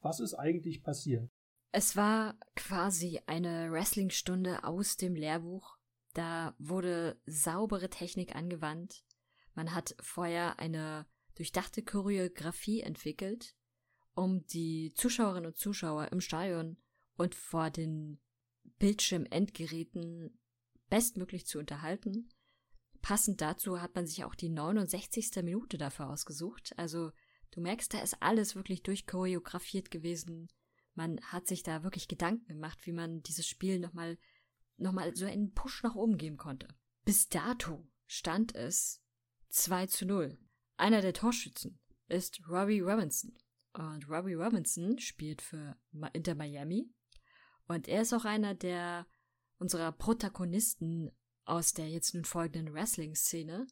[0.00, 1.30] Was ist eigentlich passiert?
[1.72, 5.76] Es war quasi eine Wrestlingstunde aus dem Lehrbuch.
[6.14, 9.04] Da wurde saubere Technik angewandt.
[9.54, 11.06] Man hat vorher eine
[11.36, 13.54] durchdachte Choreografie entwickelt,
[14.14, 16.76] um die Zuschauerinnen und Zuschauer im Stadion
[17.16, 18.20] und vor den
[18.80, 20.40] Bildschirmendgeräten
[20.88, 22.28] bestmöglich zu unterhalten.
[23.00, 25.30] Passend dazu hat man sich auch die 69.
[25.44, 26.72] Minute dafür ausgesucht.
[26.76, 27.12] Also
[27.52, 30.48] du merkst, da ist alles wirklich durchchoreografiert gewesen
[30.94, 34.18] man hat sich da wirklich Gedanken gemacht, wie man dieses Spiel nochmal
[34.76, 36.66] noch mal so einen Push nach oben geben konnte.
[37.04, 39.02] Bis dato stand es
[39.50, 40.38] 2 zu 0.
[40.76, 43.36] Einer der Torschützen ist Robbie Robinson.
[43.72, 45.76] Und Robbie Robinson spielt für
[46.12, 46.90] Inter Miami.
[47.66, 49.06] Und er ist auch einer der
[49.58, 51.10] unserer Protagonisten
[51.44, 53.66] aus der jetzt nun folgenden Wrestling-Szene.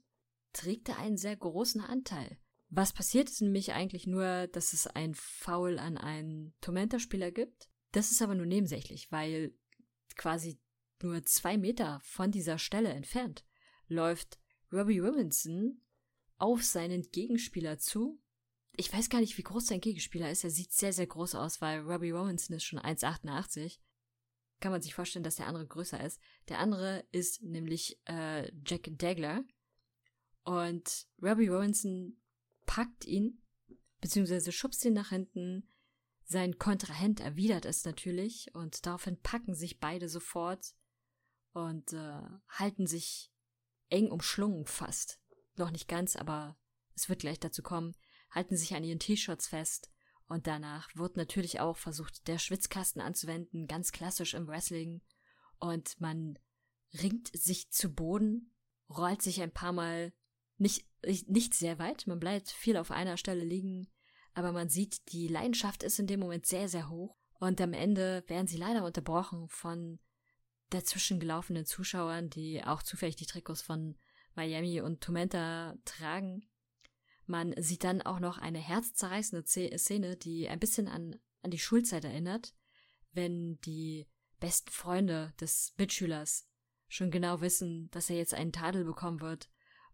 [0.52, 2.38] Trägt er einen sehr großen Anteil.
[2.70, 7.68] Was passiert ist nämlich eigentlich nur, dass es ein Foul an einen Tormenta-Spieler gibt.
[7.92, 9.54] Das ist aber nur nebensächlich, weil
[10.16, 10.61] quasi
[11.02, 13.44] nur zwei Meter von dieser Stelle entfernt
[13.87, 14.38] läuft
[14.72, 15.81] Robbie Robinson
[16.37, 18.20] auf seinen Gegenspieler zu.
[18.76, 20.44] Ich weiß gar nicht, wie groß sein Gegenspieler ist.
[20.44, 23.78] Er sieht sehr, sehr groß aus, weil Robbie Robinson ist schon 1,88.
[24.61, 26.20] Kann man sich vorstellen, dass der andere größer ist.
[26.48, 29.44] Der andere ist nämlich äh, Jack Dagler.
[30.44, 32.20] Und Robbie Robinson
[32.68, 33.42] packt ihn,
[34.00, 35.68] beziehungsweise schubst ihn nach hinten.
[36.24, 40.74] Sein Kontrahent erwidert es natürlich und daraufhin packen sich beide sofort
[41.52, 43.33] und äh, halten sich
[43.88, 45.18] eng umschlungen fast.
[45.57, 46.59] Noch nicht ganz, aber
[46.94, 47.96] es wird gleich dazu kommen,
[48.31, 49.90] halten sich an ihren T-Shirts fest
[50.26, 55.00] und danach wird natürlich auch versucht, der Schwitzkasten anzuwenden, ganz klassisch im Wrestling
[55.59, 56.38] und man
[57.00, 58.54] ringt sich zu Boden,
[58.90, 60.12] rollt sich ein paar Mal
[60.58, 60.84] nicht,
[61.28, 63.88] nicht sehr weit, man bleibt viel auf einer Stelle liegen,
[64.34, 67.16] aber man sieht, die Leidenschaft ist in dem Moment sehr, sehr hoch.
[67.40, 70.00] Und am Ende werden sie leider unterbrochen von
[70.70, 73.96] dazwischen gelaufenen Zuschauern, die auch zufällig die Trikots von
[74.34, 76.48] Miami und Tormenta tragen.
[77.26, 82.04] Man sieht dann auch noch eine herzzerreißende Szene, die ein bisschen an, an die Schulzeit
[82.04, 82.54] erinnert,
[83.12, 84.08] wenn die
[84.40, 86.48] besten Freunde des Mitschülers
[86.88, 89.48] schon genau wissen, dass er jetzt einen Tadel bekommen wird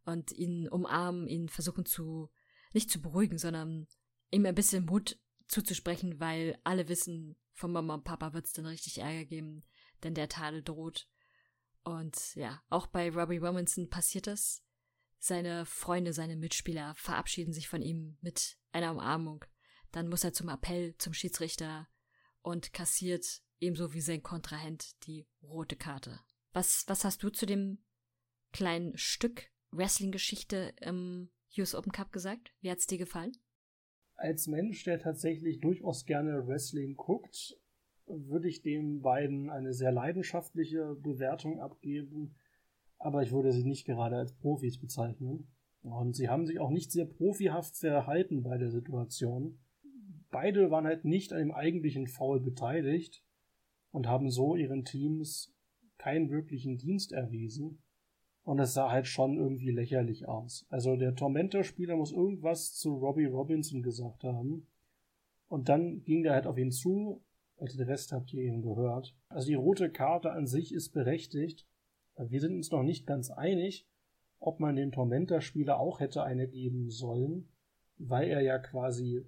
[0.04, 2.30] und ihn umarmen, ihn versuchen zu,
[2.72, 3.86] nicht zu beruhigen, sondern
[4.30, 8.66] ihm ein bisschen Mut zuzusprechen, weil alle wissen, von Mama und Papa wird es dann
[8.66, 9.64] richtig Ärger geben,
[10.02, 11.08] denn der Tadel droht.
[11.84, 14.62] Und ja, auch bei Robbie Robinson passiert das.
[15.18, 19.44] Seine Freunde, seine Mitspieler verabschieden sich von ihm mit einer Umarmung.
[19.92, 21.88] Dann muss er zum Appell zum Schiedsrichter
[22.42, 23.24] und kassiert
[23.60, 26.20] ebenso wie sein Kontrahent die rote Karte.
[26.52, 27.84] Was, was hast du zu dem
[28.52, 32.52] kleinen Stück Wrestling-Geschichte im US Open Cup gesagt?
[32.60, 33.32] Wie hat's dir gefallen?
[34.16, 37.58] als Mensch, der tatsächlich durchaus gerne Wrestling guckt,
[38.06, 42.34] würde ich den beiden eine sehr leidenschaftliche Bewertung abgeben,
[42.98, 45.48] aber ich würde sie nicht gerade als Profis bezeichnen.
[45.82, 49.58] Und sie haben sich auch nicht sehr profihaft verhalten bei der Situation.
[50.30, 53.22] Beide waren halt nicht an dem eigentlichen Foul beteiligt
[53.90, 55.54] und haben so ihren Teams
[55.98, 57.82] keinen wirklichen Dienst erwiesen.
[58.44, 60.66] Und es sah halt schon irgendwie lächerlich aus.
[60.68, 64.66] Also der Tormentor-Spieler muss irgendwas zu Robbie Robinson gesagt haben.
[65.48, 67.24] Und dann ging der halt auf ihn zu.
[67.56, 69.16] Also den Rest habt ihr eben gehört.
[69.28, 71.66] Also die rote Karte an sich ist berechtigt.
[72.16, 73.88] Wir sind uns noch nicht ganz einig,
[74.40, 77.48] ob man den Tormentor-Spieler auch hätte eine geben sollen,
[77.96, 79.24] weil er ja quasi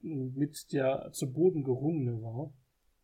[0.00, 2.52] mit der zu Boden gerungene war.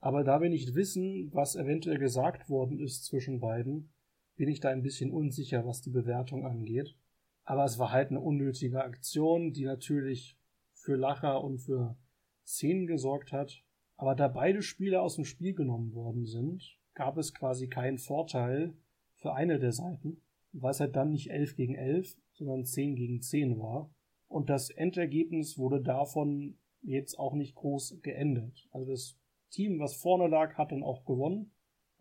[0.01, 3.91] Aber da wir nicht wissen, was eventuell gesagt worden ist zwischen beiden,
[4.37, 6.97] bin ich da ein bisschen unsicher, was die Bewertung angeht.
[7.45, 10.39] Aber es war halt eine unnötige Aktion, die natürlich
[10.73, 11.97] für Lacher und für
[12.45, 13.63] Szenen gesorgt hat.
[13.97, 18.75] Aber da beide Spieler aus dem Spiel genommen worden sind, gab es quasi keinen Vorteil
[19.17, 23.21] für eine der Seiten, weil es halt dann nicht 11 gegen 11, sondern 10 gegen
[23.21, 23.91] 10 war.
[24.27, 28.69] Und das Endergebnis wurde davon jetzt auch nicht groß geändert.
[28.73, 29.17] Also das
[29.51, 31.54] Team, was vorne lag, hat dann auch gewonnen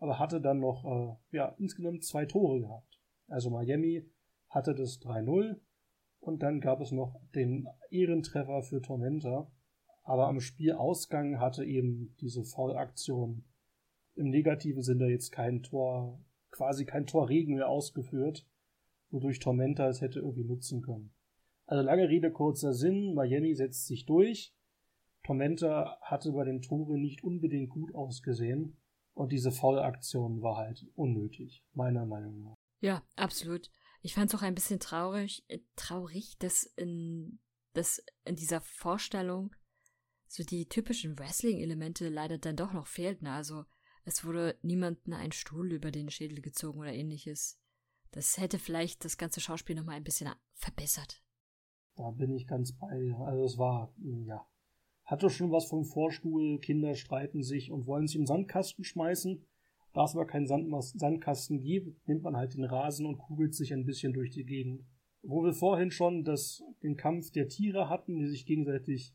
[0.04, 3.00] aber hatte dann noch äh, ja, insgesamt zwei Tore gehabt.
[3.26, 4.04] Also Miami
[4.50, 5.58] hatte das 3-0
[6.20, 9.50] und dann gab es noch den Ehrentreffer für Tormenta.
[10.02, 13.46] Aber am Spielausgang hatte eben diese Foul-Aktion
[14.14, 18.46] im negativen Sinne jetzt kein Tor, quasi kein Torregen mehr ausgeführt,
[19.08, 21.14] wodurch Tormenta es hätte irgendwie nutzen können.
[21.64, 24.54] Also lange Rede, kurzer Sinn, Miami setzt sich durch.
[25.22, 28.76] Tormenta hatte bei den Toren nicht unbedingt gut ausgesehen.
[29.14, 32.54] Und diese Foul-Aktion war halt unnötig, meiner Meinung nach.
[32.80, 33.70] Ja, absolut.
[34.02, 37.38] Ich fand es auch ein bisschen traurig, äh, traurig, dass in,
[37.72, 39.54] dass in dieser Vorstellung
[40.26, 43.26] so die typischen Wrestling-Elemente leider dann doch noch fehlten.
[43.26, 43.64] Also
[44.04, 47.58] es wurde niemandem ein Stuhl über den Schädel gezogen oder ähnliches.
[48.10, 51.22] Das hätte vielleicht das ganze Schauspiel nochmal ein bisschen verbessert.
[51.96, 53.16] Da bin ich ganz bei dir.
[53.18, 53.94] Also es war,
[54.26, 54.44] ja,
[55.04, 59.44] hatte schon was vom Vorstuhl, Kinder streiten sich und wollen sich im Sandkasten schmeißen.
[59.92, 63.84] Da es aber keinen Sandkasten gibt, nimmt man halt den Rasen und kugelt sich ein
[63.84, 64.84] bisschen durch die Gegend.
[65.22, 69.14] Wo wir vorhin schon das, den Kampf der Tiere hatten, die sich gegenseitig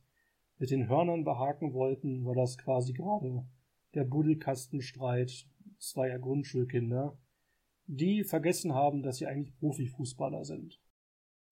[0.57, 3.45] mit den Hörnern behaken wollten, war das quasi gerade
[3.93, 5.47] der Buddelkastenstreit
[5.79, 7.17] zweier Grundschulkinder,
[7.87, 10.79] die vergessen haben, dass sie eigentlich Profifußballer sind.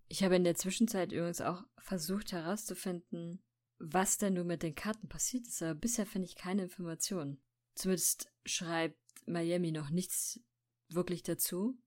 [0.08, 3.42] Ich habe in der Zwischenzeit übrigens auch versucht herauszufinden,
[3.80, 7.40] was denn nur mit den Karten passiert ist, aber bisher finde ich keine Informationen.
[7.76, 10.40] Zumindest schreibt Miami noch nichts
[10.90, 11.78] wirklich dazu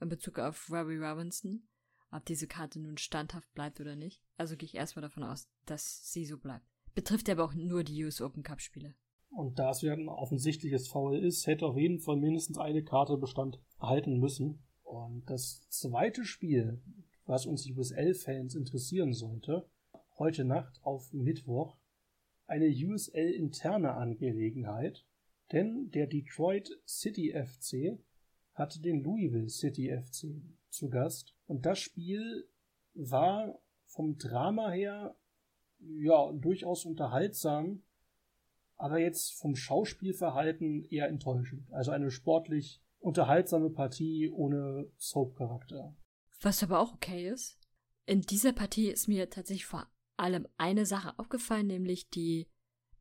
[0.00, 1.68] in Bezug auf Robbie Robinson,
[2.10, 4.22] ob diese Karte nun standhaft bleibt oder nicht.
[4.36, 6.66] Also gehe ich erstmal davon aus, dass sie so bleibt.
[6.94, 8.94] Betrifft aber auch nur die US Open Cup Spiele.
[9.30, 13.16] Und da es ja ein offensichtliches Foul ist, hätte auf jeden Fall mindestens eine Karte
[13.16, 14.62] Bestand erhalten müssen.
[14.82, 16.82] Und das zweite Spiel,
[17.26, 19.68] was uns die USL-Fans interessieren sollte,
[20.18, 21.76] heute Nacht auf Mittwoch
[22.46, 25.04] eine USL-interne Angelegenheit,
[25.52, 27.98] denn der Detroit City FC
[28.54, 32.48] hatte den Louisville City FC zu Gast und das Spiel
[32.94, 35.16] war vom Drama her
[35.78, 37.82] ja durchaus unterhaltsam,
[38.76, 41.70] aber jetzt vom Schauspielverhalten eher enttäuschend.
[41.72, 45.94] Also eine sportlich unterhaltsame Partie ohne Soap-Charakter.
[46.40, 47.58] Was aber auch okay ist.
[48.06, 49.86] In dieser Partie ist mir tatsächlich vor
[50.18, 52.48] allem eine Sache aufgefallen, nämlich die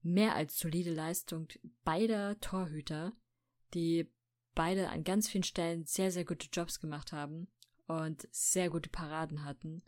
[0.02, 1.48] mehr als solide Leistung
[1.84, 3.14] beider Torhüter,
[3.74, 4.10] die
[4.56, 7.48] beide an ganz vielen Stellen sehr, sehr gute Jobs gemacht haben
[7.88, 9.84] und sehr gute Paraden hatten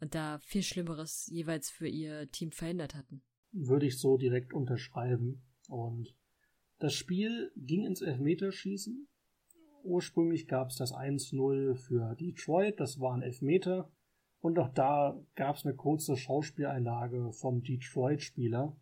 [0.00, 3.22] und da viel Schlimmeres jeweils für ihr Team verhindert hatten.
[3.52, 5.42] Würde ich so direkt unterschreiben.
[5.68, 6.14] Und
[6.78, 9.08] das Spiel ging ins Elfmeterschießen.
[9.82, 13.90] Ursprünglich gab es das 1-0 für Detroit, das war ein Elfmeter.
[14.40, 18.76] Und auch da gab es eine kurze Schauspieleinlage vom Detroit-Spieler.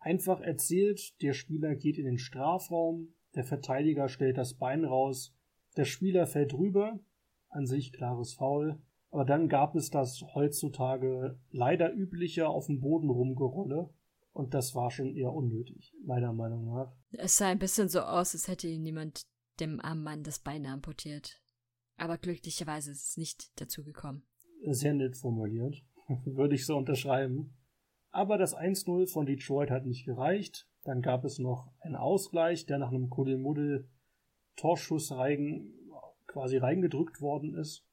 [0.00, 5.34] Einfach erzählt, der Spieler geht in den Strafraum, der Verteidiger stellt das Bein raus,
[5.76, 7.00] der Spieler fällt rüber,
[7.48, 13.08] an sich klares Foul, aber dann gab es das heutzutage leider übliche auf dem Boden
[13.08, 13.88] rumgerolle
[14.32, 16.92] und das war schon eher unnötig, meiner Meinung nach.
[17.12, 19.26] Es sah ein bisschen so aus, als hätte jemand
[19.60, 21.40] dem armen Mann das Bein amputiert.
[21.96, 24.24] Aber glücklicherweise ist es nicht dazu gekommen
[24.72, 25.82] sehr nett formuliert.
[26.24, 27.56] Würde ich so unterschreiben.
[28.10, 30.68] Aber das 1-0 von Detroit hat nicht gereicht.
[30.84, 33.88] Dann gab es noch einen Ausgleich, der nach einem Kuddelmuddel
[34.56, 35.72] Torschuss reigen,
[36.26, 37.84] quasi reingedrückt worden ist.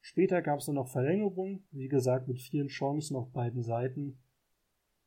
[0.00, 4.18] Später gab es dann noch Verlängerung, wie gesagt, mit vielen Chancen auf beiden Seiten.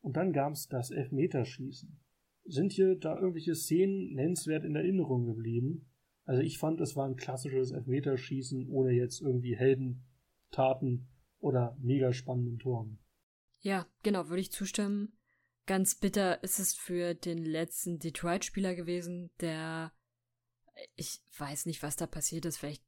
[0.00, 2.00] Und dann gab es das Elfmeterschießen.
[2.44, 5.90] Sind hier da irgendwelche Szenen nennenswert in Erinnerung geblieben?
[6.24, 11.08] Also ich fand, es war ein klassisches Elfmeterschießen ohne jetzt irgendwie Heldentaten
[11.42, 12.98] oder mega spannenden Toren.
[13.60, 15.18] Ja, genau, würde ich zustimmen.
[15.66, 19.92] Ganz bitter ist es für den letzten Detroit-Spieler gewesen, der
[20.96, 22.58] ich weiß nicht, was da passiert ist.
[22.58, 22.84] Vielleicht,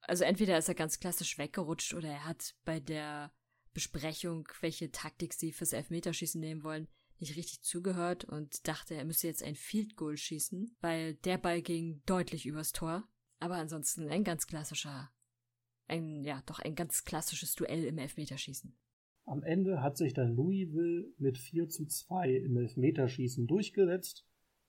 [0.00, 3.32] also entweder ist er ganz klassisch weggerutscht oder er hat bei der
[3.72, 6.88] Besprechung, welche Taktik sie fürs Elfmeterschießen nehmen wollen,
[7.18, 11.62] nicht richtig zugehört und dachte, er müsse jetzt ein Field Goal schießen, weil der Ball
[11.62, 13.08] ging deutlich übers Tor.
[13.38, 15.10] Aber ansonsten ein ganz klassischer,
[15.88, 18.76] ein, ja, doch ein ganz klassisches Duell im Elfmeterschießen.
[19.24, 24.24] Am Ende hat sich dann Louisville mit 4 zu 2 im Elfmeterschießen durchgesetzt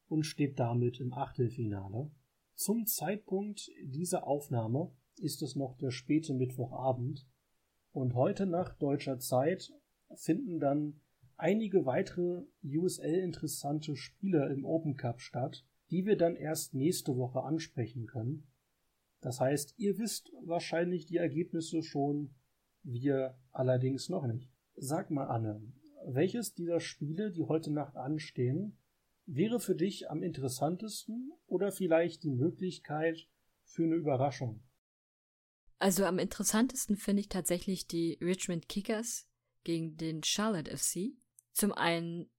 [0.08, 2.10] und steht damit im Achtelfinale.
[2.56, 7.27] Zum Zeitpunkt dieser Aufnahme ist es noch der späte Mittwochabend
[7.91, 9.71] und heute nach deutscher Zeit
[10.15, 11.01] finden dann
[11.36, 17.43] einige weitere USL interessante Spiele im Open Cup statt, die wir dann erst nächste Woche
[17.43, 18.47] ansprechen können.
[19.21, 22.36] Das heißt, ihr wisst wahrscheinlich die Ergebnisse schon,
[22.84, 24.49] wir allerdings noch nicht.
[24.75, 25.62] Sag mal, Anne,
[26.06, 28.77] welches dieser Spiele, die heute Nacht anstehen,
[29.25, 33.27] wäre für dich am interessantesten oder vielleicht die Möglichkeit
[33.63, 34.63] für eine Überraschung?
[35.80, 39.27] Also am interessantesten finde ich tatsächlich die Richmond Kickers
[39.63, 41.12] gegen den Charlotte FC.
[41.51, 42.30] Zum einen,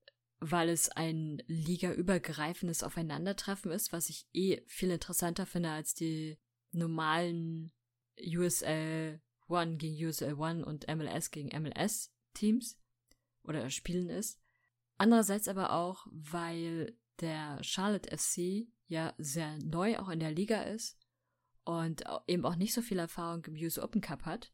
[0.40, 6.38] weil es ein ligaübergreifendes Aufeinandertreffen ist, was ich eh viel interessanter finde als die
[6.78, 7.72] normalen
[8.20, 12.78] USL One gegen USL One und MLS gegen MLS Teams
[13.44, 14.40] oder Spielen ist.
[14.98, 20.98] Andererseits aber auch, weil der Charlotte FC ja sehr neu auch in der Liga ist
[21.64, 24.52] und eben auch nicht so viel Erfahrung im US Open Cup hat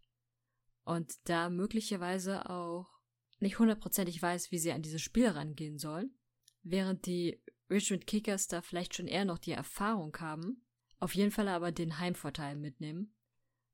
[0.85, 3.01] und da möglicherweise auch
[3.41, 6.17] nicht hundertprozentig weiß, wie sie an dieses Spiel rangehen sollen,
[6.63, 10.64] während die Richmond Kickers da vielleicht schon eher noch die Erfahrung haben,
[11.05, 13.13] auf jeden Fall aber den Heimvorteil mitnehmen.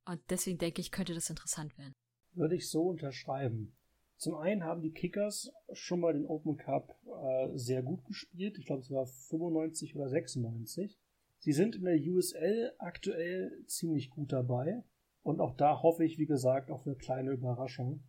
[0.04, 1.94] Und deswegen denke ich, könnte das interessant werden.
[2.32, 3.76] Würde ich so unterschreiben.
[4.16, 8.58] Zum einen haben die Kickers schon mal den Open Cup äh, sehr gut gespielt.
[8.58, 10.98] Ich glaube, es war 95 oder 96.
[11.38, 14.82] Sie sind in der USL aktuell ziemlich gut dabei.
[15.22, 18.02] Und auch da hoffe ich, wie gesagt, auf eine kleine Überraschung.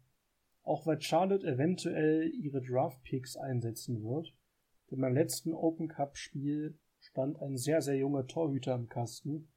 [0.63, 4.34] Auch weil Charlotte eventuell ihre Draft Picks einsetzen wird.
[4.89, 6.79] Denn beim letzten Open Cup Spiel
[7.12, 9.50] stand ein sehr, sehr junger Torhüter im Kasten,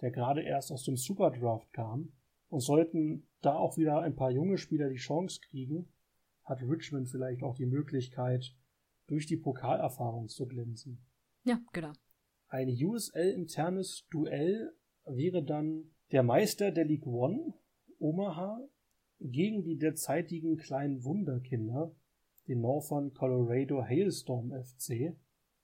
[0.00, 2.12] der gerade erst aus dem Super Draft kam.
[2.48, 5.88] Und sollten da auch wieder ein paar junge Spieler die Chance kriegen,
[6.44, 8.54] hat Richmond vielleicht auch die Möglichkeit,
[9.06, 10.98] durch die Pokalerfahrung zu glänzen.
[11.44, 11.92] Ja, genau.
[12.48, 14.72] Ein USL-internes Duell
[15.04, 17.54] wäre dann der Meister der League One,
[17.98, 18.60] Omaha,
[19.18, 21.94] gegen die derzeitigen kleinen Wunderkinder,
[22.48, 25.16] den Northern Colorado Hailstorm FC.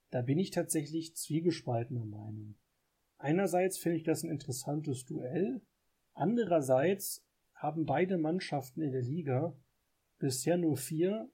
[0.09, 2.55] Da bin ich tatsächlich zwiegespaltener Meinung.
[3.17, 5.61] Einerseits finde ich das ein interessantes Duell,
[6.13, 9.55] andererseits haben beide Mannschaften in der Liga
[10.17, 11.29] bisher nur vier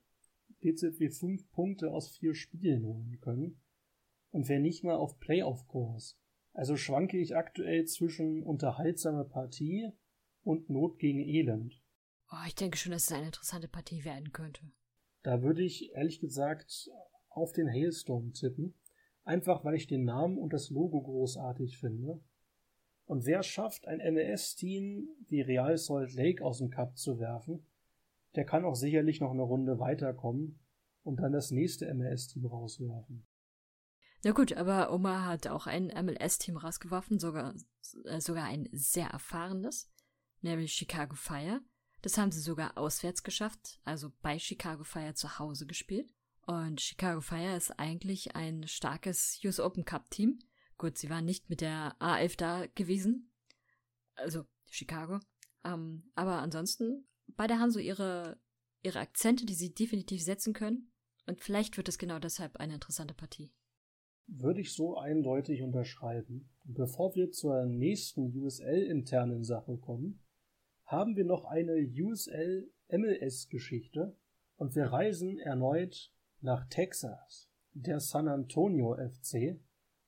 [0.62, 3.62] BZW 5 Punkte aus vier Spielen holen können
[4.32, 6.18] und wer nicht mal auf Playoff-Kurs.
[6.54, 9.92] Also schwanke ich aktuell zwischen unterhaltsamer Partie
[10.42, 11.82] und Not gegen Elend.
[12.32, 14.62] Oh, ich denke schon, dass es eine interessante Partie werden könnte.
[15.22, 16.90] Da würde ich ehrlich gesagt
[17.36, 18.74] auf den Hailstorm tippen.
[19.24, 22.22] Einfach weil ich den Namen und das Logo großartig finde.
[23.06, 27.66] Und wer schafft, ein MLS-Team wie Real Salt Lake aus dem Cup zu werfen,
[28.36, 30.60] der kann auch sicherlich noch eine Runde weiterkommen
[31.04, 33.26] und dann das nächste MLS-Team rauswerfen.
[34.24, 37.54] Na gut, aber Oma hat auch ein MLS-Team rausgeworfen, sogar,
[38.06, 39.92] äh, sogar ein sehr erfahrenes,
[40.42, 41.62] nämlich Chicago Fire.
[42.02, 46.15] Das haben sie sogar auswärts geschafft, also bei Chicago Fire zu Hause gespielt.
[46.46, 50.40] Und Chicago Fire ist eigentlich ein starkes US Open Cup Team.
[50.78, 53.32] Gut, sie waren nicht mit der A11 da gewesen,
[54.16, 55.20] also Chicago.
[55.64, 58.40] Ähm, aber ansonsten, beide haben so ihre,
[58.84, 60.92] ihre Akzente, die sie definitiv setzen können.
[61.26, 63.52] Und vielleicht wird es genau deshalb eine interessante Partie
[64.28, 66.50] würde ich so eindeutig unterschreiben.
[66.64, 70.24] Bevor wir zur nächsten USL-internen Sache kommen,
[70.86, 74.18] haben wir noch eine USL-MLS-Geschichte
[74.56, 76.12] und wir reisen erneut
[76.42, 77.50] nach Texas.
[77.74, 79.60] Der San Antonio FC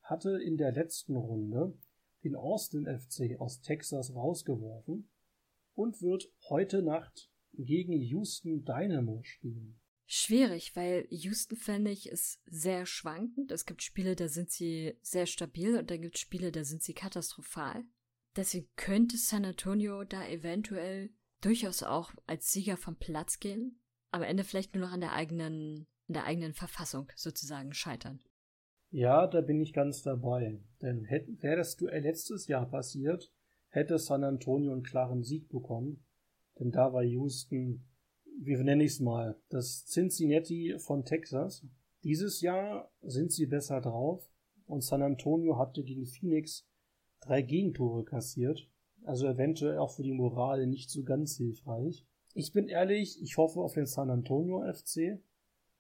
[0.02, 1.78] hatte in der letzten Runde
[2.24, 5.10] den Austin FC aus Texas rausgeworfen
[5.76, 9.80] und wird heute Nacht gegen Houston Dynamo spielen.
[10.06, 13.52] Schwierig, weil Houston, fände ich, ist sehr schwankend.
[13.52, 16.82] Es gibt Spiele, da sind sie sehr stabil und dann gibt es Spiele, da sind
[16.82, 17.84] sie katastrophal.
[18.38, 21.10] Deswegen könnte San Antonio da eventuell
[21.42, 23.82] durchaus auch als Sieger vom Platz gehen.
[24.12, 28.20] Am Ende vielleicht nur noch an der eigenen in der eigenen Verfassung sozusagen scheitern.
[28.90, 30.60] Ja, da bin ich ganz dabei.
[30.82, 33.32] Denn wäre das Duell letztes Jahr passiert,
[33.70, 36.06] hätte San Antonio einen klaren Sieg bekommen.
[36.60, 37.84] Denn da war Houston,
[38.40, 41.66] wie nenne ich es mal, das Cincinnati von Texas.
[42.04, 44.30] Dieses Jahr sind sie besser drauf
[44.66, 46.68] und San Antonio hatte gegen Phoenix
[47.22, 48.70] drei Gegentore kassiert.
[49.04, 52.06] Also eventuell auch für die Moral nicht so ganz hilfreich.
[52.34, 55.20] Ich bin ehrlich, ich hoffe auf den San Antonio FC.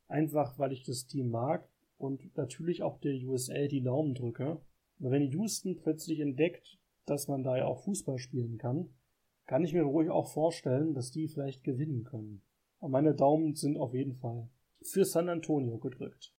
[0.07, 4.61] Einfach weil ich das Team mag und natürlich auch der USL die Daumen drücke.
[4.99, 8.89] Wenn Houston plötzlich entdeckt, dass man da ja auch Fußball spielen kann,
[9.45, 12.41] kann ich mir ruhig auch vorstellen, dass die vielleicht gewinnen können.
[12.79, 14.49] Und meine Daumen sind auf jeden Fall
[14.81, 16.33] für San Antonio gedrückt.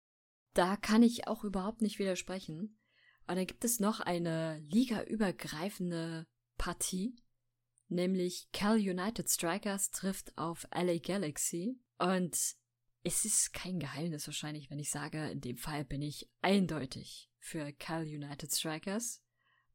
[0.54, 2.78] Da kann ich auch überhaupt nicht widersprechen.
[3.26, 7.16] Und dann gibt es noch eine ligaübergreifende Partie,
[7.88, 11.78] nämlich Cal United Strikers trifft auf LA Galaxy.
[11.98, 12.56] Und
[13.04, 17.72] es ist kein Geheimnis wahrscheinlich, wenn ich sage, in dem Fall bin ich eindeutig für
[17.72, 19.22] Cal United Strikers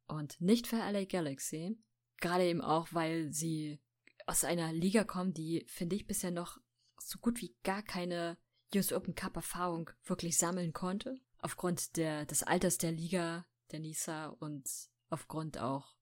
[0.08, 1.78] und nicht für LA Galaxy.
[2.18, 3.82] Gerade eben auch, weil sie
[4.26, 6.58] aus einer Liga kommen, die, finde ich, bisher noch
[6.98, 8.38] so gut wie gar keine
[8.76, 11.20] US Open Cup Erfahrung wirklich sammeln konnte.
[11.40, 14.70] Aufgrund der, des Alters der Liga, der NISA und
[15.10, 15.96] aufgrund auch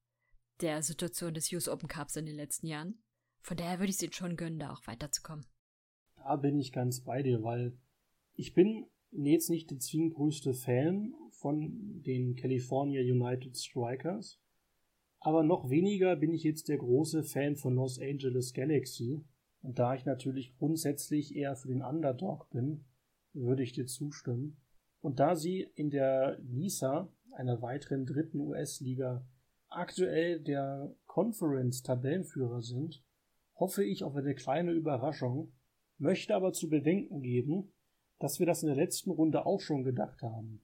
[0.61, 3.03] der Situation des US Open Cups in den letzten Jahren.
[3.41, 5.47] Von daher würde ich es ihnen schon gönnen, da auch weiterzukommen.
[6.23, 7.73] Da bin ich ganz bei dir, weil
[8.35, 14.39] ich bin jetzt nicht der zwingend größte Fan von den California United Strikers,
[15.19, 19.23] aber noch weniger bin ich jetzt der große Fan von Los Angeles Galaxy.
[19.61, 22.85] Und da ich natürlich grundsätzlich eher für den Underdog bin,
[23.33, 24.57] würde ich dir zustimmen.
[25.01, 29.25] Und da sie in der NISA, einer weiteren dritten US-Liga,
[29.69, 33.03] aktuell der Conference-Tabellenführer sind,
[33.55, 35.51] hoffe ich auf eine kleine Überraschung,
[36.01, 37.71] möchte aber zu bedenken geben,
[38.19, 40.61] dass wir das in der letzten Runde auch schon gedacht haben.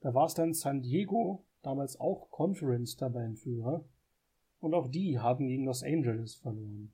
[0.00, 3.84] Da war es dann San Diego, damals auch Conference-Tabellenführer,
[4.60, 6.92] und auch die haben gegen Los Angeles verloren.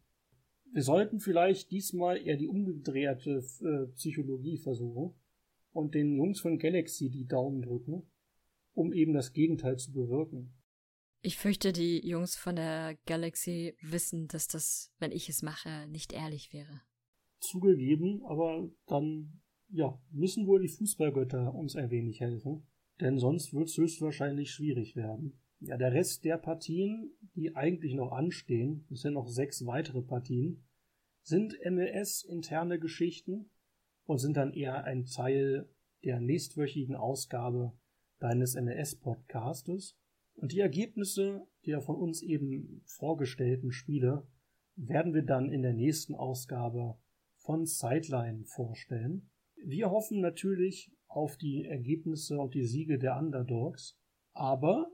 [0.73, 5.15] Wir sollten vielleicht diesmal eher die umgedrehte äh, Psychologie versuchen
[5.73, 8.03] und den Jungs von Galaxy die Daumen drücken,
[8.75, 10.53] um eben das Gegenteil zu bewirken.
[11.23, 16.13] Ich fürchte, die Jungs von der Galaxy wissen, dass das, wenn ich es mache, nicht
[16.13, 16.83] ehrlich wäre.
[17.39, 22.67] Zugegeben, aber dann, ja, müssen wohl die Fußballgötter uns ein wenig helfen,
[23.01, 25.39] denn sonst wird es höchstwahrscheinlich schwierig werden.
[25.61, 30.65] Ja, der Rest der Partien, die eigentlich noch anstehen, es sind noch sechs weitere Partien,
[31.23, 33.51] sind MLS-interne Geschichten
[34.05, 35.69] und sind dann eher ein Teil
[36.05, 37.73] der nächstwöchigen Ausgabe
[38.19, 39.97] deines MLS-Podcastes.
[40.35, 44.27] Und die Ergebnisse der von uns eben vorgestellten Spiele
[44.77, 46.97] werden wir dann in der nächsten Ausgabe
[47.47, 49.31] von Sideline vorstellen.
[49.65, 53.97] Wir hoffen natürlich auf die Ergebnisse und die Siege der Underdogs,
[54.33, 54.91] aber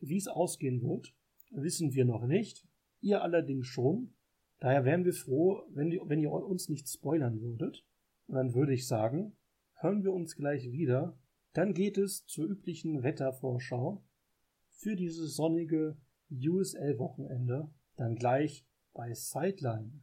[0.00, 1.14] wie es ausgehen wird,
[1.50, 2.68] wissen wir noch nicht.
[3.00, 4.14] Ihr allerdings schon.
[4.60, 7.84] Daher wären wir froh, wenn, die, wenn ihr uns nicht spoilern würdet.
[8.26, 9.36] Und dann würde ich sagen,
[9.80, 11.18] hören wir uns gleich wieder.
[11.54, 14.04] Dann geht es zur üblichen Wettervorschau
[14.68, 15.96] für dieses sonnige
[16.30, 17.70] USL-Wochenende.
[17.96, 20.02] Dann gleich bei Sideline,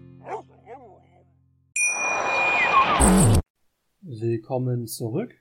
[4.01, 5.33] Willkommen zurück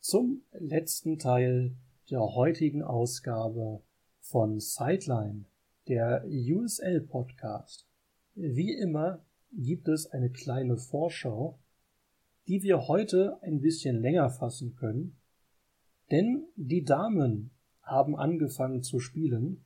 [0.00, 1.76] zum letzten Teil
[2.10, 3.82] der heutigen Ausgabe
[4.20, 5.44] von Sideline,
[5.88, 7.86] der USL Podcast.
[8.34, 11.58] Wie immer gibt es eine kleine Vorschau,
[12.46, 15.18] die wir heute ein bisschen länger fassen können,
[16.10, 17.50] denn die Damen
[17.82, 19.64] haben angefangen zu spielen,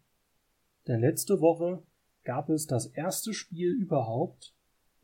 [0.87, 1.83] denn letzte Woche
[2.25, 4.55] gab es das erste Spiel überhaupt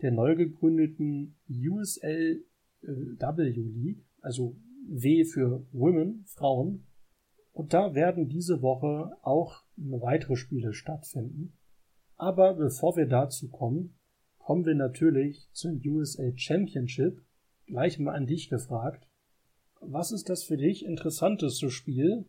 [0.03, 2.45] der neu gegründeten USL
[2.83, 4.57] W League, also
[4.89, 6.87] W für Women, Frauen.
[7.53, 11.59] Und da werden diese Woche auch weitere Spiele stattfinden.
[12.17, 13.99] Aber bevor wir dazu kommen,
[14.39, 17.23] kommen wir natürlich zum USA Championship.
[17.67, 19.07] Gleich mal an dich gefragt.
[19.81, 22.27] Was ist das für dich interessanteste Spiel?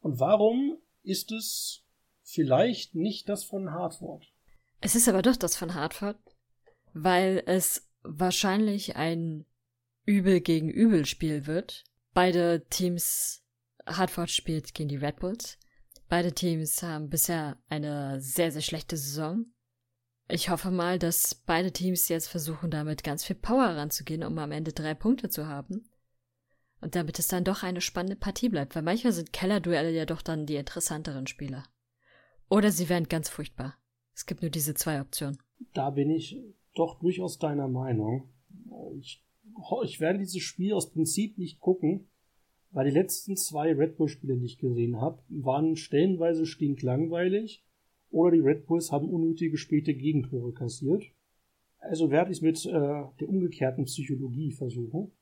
[0.00, 1.84] Und warum ist es
[2.22, 4.32] vielleicht nicht das von Hartford?
[4.80, 6.16] Es ist aber doch das von Hartford,
[6.94, 9.46] weil es wahrscheinlich ein
[10.04, 11.84] Übel gegen Übel Spiel wird.
[12.14, 13.42] Beide Teams,
[13.86, 15.58] Hartford spielt gegen die Red Bulls.
[16.08, 19.46] Beide Teams haben bisher eine sehr, sehr schlechte Saison.
[20.28, 24.52] Ich hoffe mal, dass beide Teams jetzt versuchen, damit ganz viel Power ranzugehen, um am
[24.52, 25.88] Ende drei Punkte zu haben.
[26.80, 30.20] Und damit es dann doch eine spannende Partie bleibt, weil manchmal sind Kellerduelle ja doch
[30.20, 31.64] dann die interessanteren Spieler.
[32.48, 33.78] Oder sie werden ganz furchtbar.
[34.14, 35.38] Es gibt nur diese zwei Optionen.
[35.74, 36.36] Da bin ich
[36.74, 38.28] doch durchaus deiner Meinung.
[38.98, 39.22] Ich,
[39.84, 42.08] ich werde dieses Spiel aus Prinzip nicht gucken,
[42.70, 47.64] weil die letzten zwei Red Bull-Spiele, die ich gesehen habe, waren stellenweise stinklangweilig
[48.10, 51.04] oder die Red Bulls haben unnötige späte Gegentore kassiert.
[51.78, 55.12] Also werde ich es mit äh, der umgekehrten Psychologie versuchen.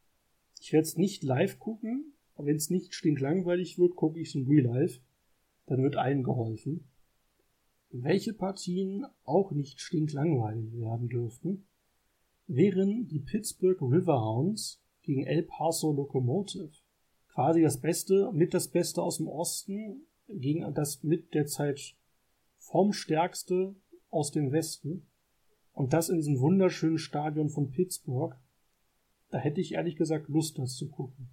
[0.60, 4.34] Ich werde es nicht live gucken, aber wenn es nicht stinklangweilig wird, gucke ich es
[4.34, 5.00] in Real Life.
[5.66, 6.84] Dann wird allen geholfen.
[7.92, 11.66] Welche Partien auch nicht stinklangweilig werden dürften,
[12.46, 16.70] wären die Pittsburgh Riverhounds gegen El Paso Locomotive.
[17.28, 21.96] Quasi das Beste, mit das Beste aus dem Osten gegen das mit der Zeit
[22.58, 23.74] formstärkste
[24.10, 25.06] aus dem Westen.
[25.72, 28.36] Und das in diesem wunderschönen Stadion von Pittsburgh.
[29.30, 31.30] Da hätte ich ehrlich gesagt Lust, das zu gucken.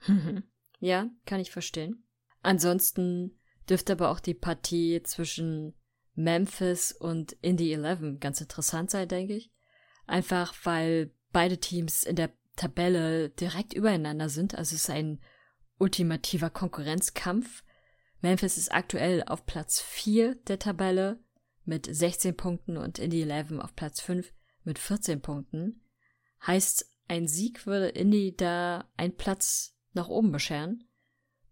[0.78, 2.04] ja, kann ich verstehen.
[2.42, 3.37] Ansonsten
[3.68, 5.74] dürfte aber auch die Partie zwischen
[6.14, 9.52] Memphis und Indy 11 ganz interessant sein, denke ich.
[10.06, 14.54] Einfach weil beide Teams in der Tabelle direkt übereinander sind.
[14.54, 15.20] Also es ist ein
[15.78, 17.62] ultimativer Konkurrenzkampf.
[18.20, 21.20] Memphis ist aktuell auf Platz 4 der Tabelle
[21.64, 24.32] mit 16 Punkten und Indy 11 auf Platz 5
[24.64, 25.84] mit 14 Punkten.
[26.46, 30.87] Heißt, ein Sieg würde Indy da einen Platz nach oben bescheren,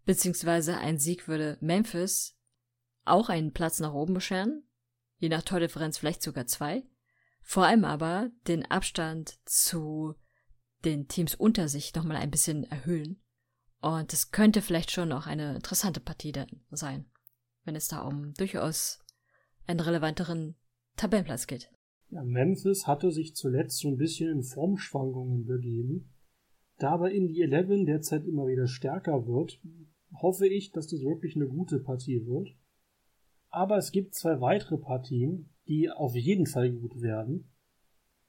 [0.07, 2.39] beziehungsweise ein Sieg würde Memphis
[3.03, 4.63] auch einen Platz nach oben bescheren,
[5.17, 6.83] je nach Tordifferenz vielleicht sogar zwei,
[7.43, 10.15] vor allem aber den Abstand zu
[10.85, 13.21] den Teams unter sich nochmal ein bisschen erhöhen.
[13.81, 16.33] Und es könnte vielleicht schon auch eine interessante Partie
[16.71, 17.05] sein,
[17.65, 18.99] wenn es da um durchaus
[19.67, 20.55] einen relevanteren
[20.95, 21.69] Tabellenplatz geht.
[22.09, 26.13] Ja, Memphis hatte sich zuletzt so ein bisschen in Formschwankungen begeben.
[26.77, 29.59] Da aber Indy 11 derzeit immer wieder stärker wird,
[30.13, 32.49] hoffe ich, dass das wirklich eine gute Partie wird.
[33.49, 37.49] Aber es gibt zwei weitere Partien, die auf jeden Fall gut werden.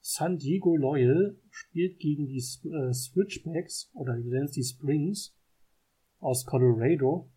[0.01, 5.35] San Diego Loyal spielt gegen die äh, Switchbacks oder die Springs
[6.19, 7.29] aus Colorado.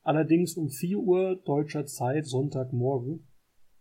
[0.00, 3.28] Allerdings um 4 Uhr deutscher Zeit Sonntagmorgen.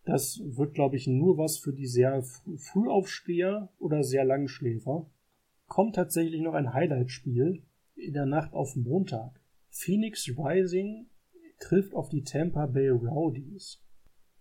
[0.04, 5.10] Das wird, glaube ich, nur was für die sehr Frühaufsteher oder sehr Langschläfer.
[5.68, 7.64] Kommt tatsächlich noch ein Highlight-Spiel
[7.96, 9.41] in der Nacht auf Montag.
[9.74, 11.08] Phoenix Rising
[11.60, 13.82] trifft auf die Tampa Bay Rowdies.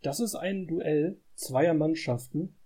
[0.02, 2.56] Das ist ein Duell zweier Mannschaften,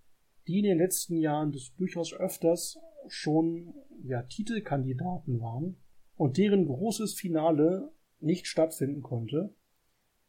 [0.46, 5.76] die in den letzten Jahren des durchaus öfters schon ja, Titelkandidaten waren
[6.16, 9.54] und deren großes Finale nicht stattfinden konnte,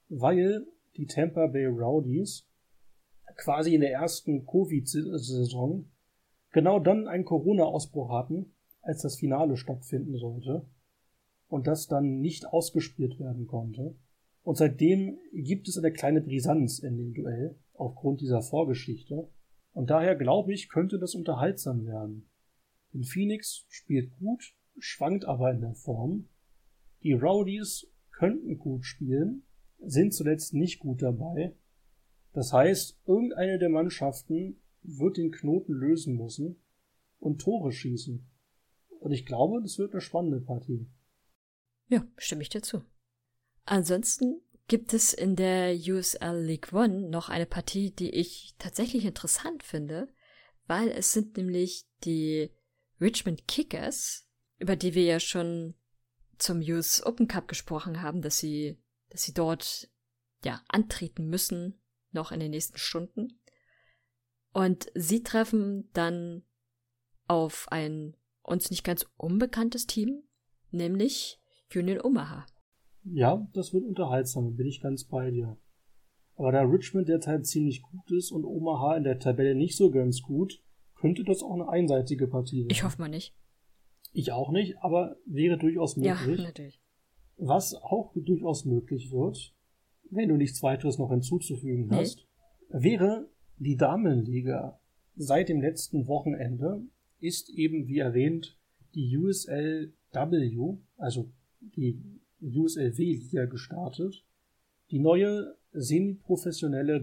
[0.09, 0.67] weil
[0.97, 2.49] die Tampa Bay Rowdies
[3.37, 5.89] quasi in der ersten Covid-Saison
[6.51, 10.65] genau dann einen Corona-Ausbruch hatten, als das Finale stattfinden sollte
[11.55, 13.95] und das dann nicht ausgespielt werden konnte.
[14.43, 19.29] Und seitdem gibt es eine kleine Brisanz in dem Duell aufgrund dieser Vorgeschichte.
[19.73, 22.29] Und daher glaube ich, könnte das unterhaltsam werden.
[22.93, 26.29] Denn Phoenix spielt gut, schwankt aber in der Form.
[27.03, 29.43] Die Rowdies könnten gut spielen,
[29.79, 31.55] sind zuletzt nicht gut dabei
[32.35, 36.57] das heißt, irgendeine der Mannschaften wird den Knoten lösen müssen
[37.17, 38.27] und Tore schießen.
[38.99, 40.85] Und ich glaube, das wird eine spannende Partie.
[41.87, 42.83] Ja, stimme ich dir zu.
[43.65, 49.63] Ansonsten gibt es in der USL League One noch eine Partie, die ich tatsächlich interessant
[49.63, 50.07] finde,
[50.67, 52.51] weil es sind nämlich die
[52.99, 54.27] Richmond Kickers,
[54.57, 55.75] über die wir ja schon
[56.37, 58.77] zum US Open Cup gesprochen haben, dass sie,
[59.09, 59.89] dass sie dort
[60.43, 61.79] ja antreten müssen
[62.11, 63.39] noch in den nächsten Stunden.
[64.51, 66.43] Und sie treffen dann
[67.27, 70.23] auf ein uns nicht ganz unbekanntes Team,
[70.71, 71.41] nämlich
[71.73, 72.45] Union Omaha.
[73.03, 75.57] Ja, das wird unterhaltsam, bin ich ganz bei dir.
[76.35, 80.21] Aber da Richmond derzeit ziemlich gut ist und Omaha in der Tabelle nicht so ganz
[80.21, 80.61] gut,
[80.95, 82.69] könnte das auch eine einseitige Partie sein.
[82.71, 83.35] Ich hoffe mal nicht.
[84.11, 86.39] Ich auch nicht, aber wäre durchaus möglich.
[86.39, 86.81] Ja, natürlich.
[87.37, 89.53] Was auch durchaus möglich wird,
[90.09, 91.95] wenn du nichts weiteres noch hinzuzufügen nee.
[91.95, 92.25] hast,
[92.69, 94.79] wäre die Damenliga.
[95.15, 96.83] Seit dem letzten Wochenende
[97.19, 98.57] ist eben, wie erwähnt,
[98.93, 101.31] die USLW, also
[101.75, 102.01] die
[102.41, 104.23] USLW-Liga gestartet.
[104.91, 107.01] Die neue semi-professionelle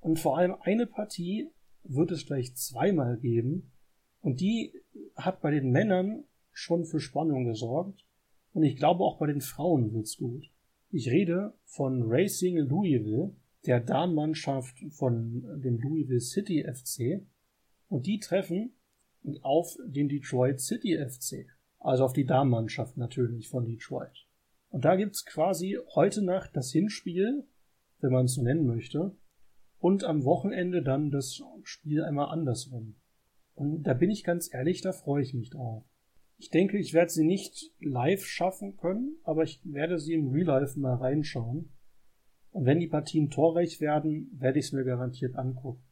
[0.00, 1.50] Und vor allem eine Partie
[1.84, 3.70] wird es gleich zweimal geben.
[4.20, 4.72] Und die
[5.16, 8.04] hat bei den Männern schon für Spannung gesorgt.
[8.52, 10.50] Und ich glaube auch bei den Frauen wird's gut.
[10.90, 13.36] Ich rede von Racing Louisville,
[13.66, 17.22] der Damenmannschaft von dem Louisville City FC.
[17.88, 18.74] Und die treffen
[19.42, 21.46] auf den Detroit City FC.
[21.78, 24.26] Also auf die Damenmannschaft natürlich von Detroit.
[24.70, 27.46] Und da gibt's quasi heute Nacht das Hinspiel,
[28.00, 29.16] wenn man es so nennen möchte,
[29.78, 32.96] und am Wochenende dann das Spiel einmal andersrum.
[33.54, 35.84] Und da bin ich ganz ehrlich, da freue ich mich drauf.
[36.36, 40.46] Ich denke, ich werde sie nicht live schaffen können, aber ich werde sie im Real
[40.46, 41.72] Life mal reinschauen.
[42.50, 45.82] Und wenn die Partien torreich werden, werde ich es mir garantiert angucken.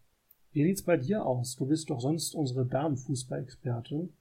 [0.57, 1.55] Wie sieht's bei dir aus?
[1.57, 4.17] Du bist doch sonst unsere Damenfußball-Expertin.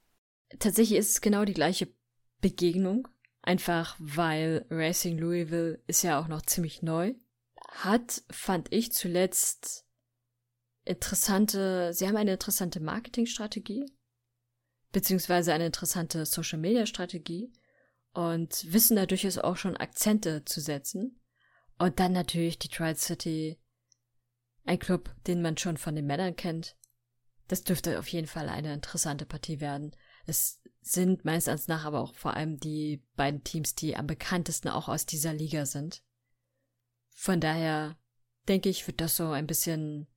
[0.59, 1.87] Tatsächlich ist es genau die gleiche
[2.41, 3.07] Begegnung.
[3.41, 7.13] Einfach weil Racing Louisville ist ja auch noch ziemlich neu.
[7.69, 9.85] Hat, fand ich zuletzt
[10.83, 13.85] interessante, sie haben eine interessante Marketingstrategie,
[14.91, 17.49] beziehungsweise eine interessante Social Media Strategie
[18.13, 21.17] und wissen da durchaus auch schon Akzente zu setzen.
[21.79, 23.57] Und dann natürlich Detroit City,
[24.65, 26.75] ein Club, den man schon von den Männern kennt.
[27.47, 29.95] Das dürfte auf jeden Fall eine interessante Partie werden.
[30.25, 34.69] Es sind meines Erachtens nach aber auch vor allem die beiden Teams, die am bekanntesten
[34.69, 36.03] auch aus dieser Liga sind.
[37.11, 37.97] Von daher
[38.47, 40.07] denke ich, wird das so ein bisschen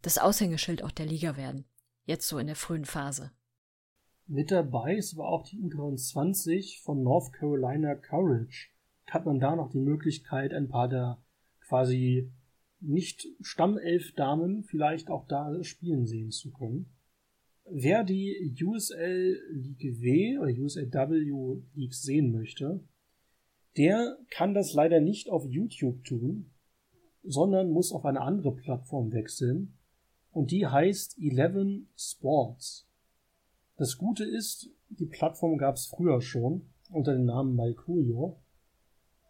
[0.00, 1.64] das Aushängeschild auch der Liga werden.
[2.04, 3.32] Jetzt so in der frühen Phase.
[4.26, 8.70] Mit dabei ist aber auch die U23 von North Carolina Courage.
[9.06, 11.22] Hat man da noch die Möglichkeit, ein paar der
[11.60, 12.32] quasi
[12.82, 16.86] nicht Stammelf-Damen vielleicht auch da spielen sehen zu können.
[17.64, 22.80] Wer die USL League W oder USLW League sehen möchte,
[23.76, 26.50] der kann das leider nicht auf YouTube tun,
[27.22, 29.78] sondern muss auf eine andere Plattform wechseln
[30.32, 32.88] und die heißt Eleven Sports.
[33.76, 38.42] Das Gute ist, die Plattform gab es früher schon unter dem Namen Malcurio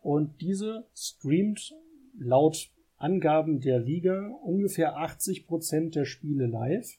[0.01, 1.75] und diese streamt
[2.19, 2.71] laut
[3.03, 6.99] Angaben der Liga ungefähr 80% der Spiele live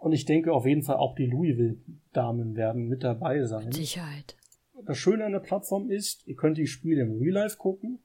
[0.00, 3.66] und ich denke auf jeden Fall auch die Louisville-Damen werden mit dabei sein.
[3.66, 4.36] Mit Sicherheit.
[4.84, 7.98] Das Schöne an der Plattform ist, ihr könnt die Spiele im Real Life gucken.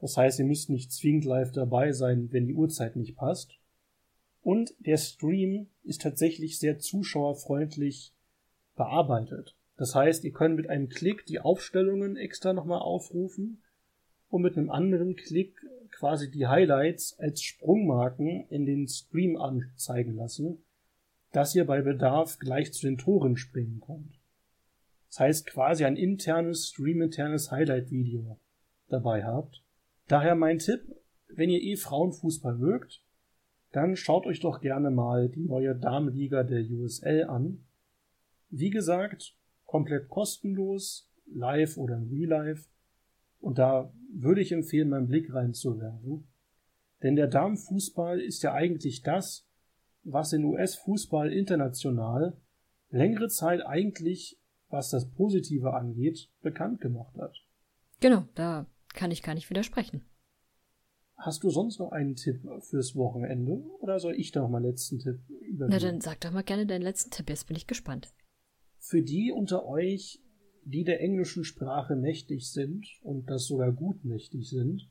[0.00, 3.58] Das heißt, ihr müsst nicht zwingend live dabei sein, wenn die Uhrzeit nicht passt.
[4.42, 8.14] Und der Stream ist tatsächlich sehr zuschauerfreundlich
[8.76, 9.56] bearbeitet.
[9.76, 13.62] Das heißt, ihr könnt mit einem Klick die Aufstellungen extra nochmal aufrufen
[14.28, 15.54] und mit einem anderen Klick
[15.98, 20.62] quasi die Highlights als Sprungmarken in den Stream anzeigen lassen
[21.36, 24.18] dass ihr bei Bedarf gleich zu den Toren springen könnt.
[25.08, 28.40] Das heißt quasi ein internes, streaminternes Highlight-Video
[28.88, 29.62] dabei habt.
[30.08, 30.80] Daher mein Tipp,
[31.28, 33.02] wenn ihr eh Frauenfußball mögt,
[33.72, 37.66] dann schaut euch doch gerne mal die neue Damenliga der USL an.
[38.48, 39.36] Wie gesagt,
[39.66, 42.70] komplett kostenlos, live oder in Real Life.
[43.40, 46.28] Und da würde ich empfehlen, meinen Blick reinzuwerfen.
[47.02, 49.46] Denn der Damenfußball ist ja eigentlich das,
[50.02, 52.40] was in US-Fußball international
[52.90, 57.36] längere Zeit eigentlich, was das Positive angeht, bekannt gemacht hat.
[58.00, 60.04] Genau, da kann ich gar nicht widersprechen.
[61.16, 63.62] Hast du sonst noch einen Tipp fürs Wochenende?
[63.80, 65.70] Oder soll ich da noch mal letzten Tipp übernehmen?
[65.70, 68.12] Na, dann sag doch mal gerne deinen letzten Tipp, jetzt bin ich gespannt.
[68.78, 70.22] Für die unter euch,
[70.66, 74.88] die der englischen Sprache mächtig sind und das sogar gut mächtig sind,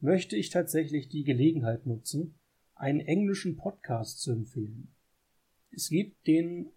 [0.00, 2.34] möchte ich tatsächlich die Gelegenheit nutzen,
[2.74, 4.88] einen englischen Podcast zu empfehlen.
[5.70, 6.70] Es gibt den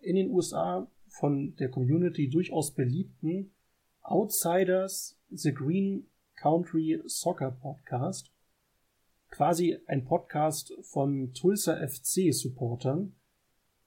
[0.00, 3.52] in den USA von der Community durchaus beliebten
[4.00, 6.06] Outsiders The Green
[6.36, 8.32] Country Soccer Podcast.
[9.28, 13.14] Quasi ein Podcast von Tulsa FC Supportern,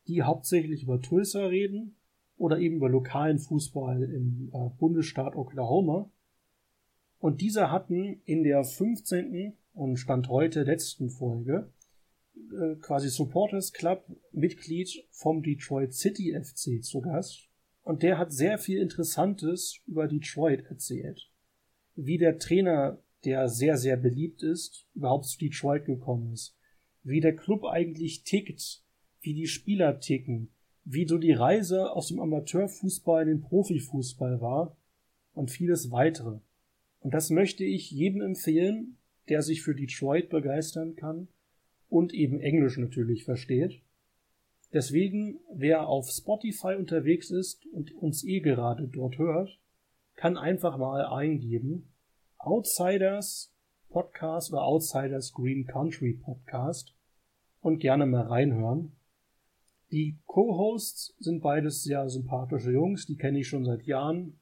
[0.07, 1.95] die hauptsächlich über Tulsa reden
[2.37, 6.09] oder eben über lokalen Fußball im äh, Bundesstaat Oklahoma.
[7.19, 11.71] Und diese hatten in der 15 und Stand heute letzten Folge
[12.35, 17.49] äh, quasi Supporters Club Mitglied vom Detroit City FC zu Gast.
[17.83, 21.29] Und der hat sehr viel Interessantes über Detroit erzählt.
[21.95, 26.57] Wie der Trainer, der sehr, sehr beliebt ist, überhaupt zu Detroit gekommen ist.
[27.03, 28.83] Wie der Club eigentlich tickt.
[29.21, 30.54] Wie die Spieler ticken.
[30.85, 34.77] Wie so die Reise aus dem Amateurfußball in den Profifußball war.
[35.33, 36.39] Und vieles weitere.
[37.01, 41.27] Und das möchte ich jedem empfehlen, der sich für Detroit begeistern kann
[41.89, 43.81] und eben Englisch natürlich versteht.
[44.73, 49.59] Deswegen, wer auf Spotify unterwegs ist und uns eh gerade dort hört,
[50.15, 51.91] kann einfach mal eingeben
[52.37, 53.53] Outsiders
[53.89, 56.93] Podcast oder Outsiders Green Country Podcast
[57.61, 58.91] und gerne mal reinhören.
[59.95, 64.41] Die Co-Hosts sind beides sehr sympathische Jungs, die kenne ich schon seit Jahren.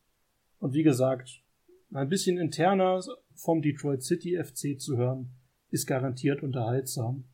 [0.57, 1.43] Und wie gesagt,
[1.91, 2.99] ein bisschen interner
[3.35, 5.29] vom Detroit City FC zu hören,
[5.69, 7.25] ist garantiert unterhaltsam.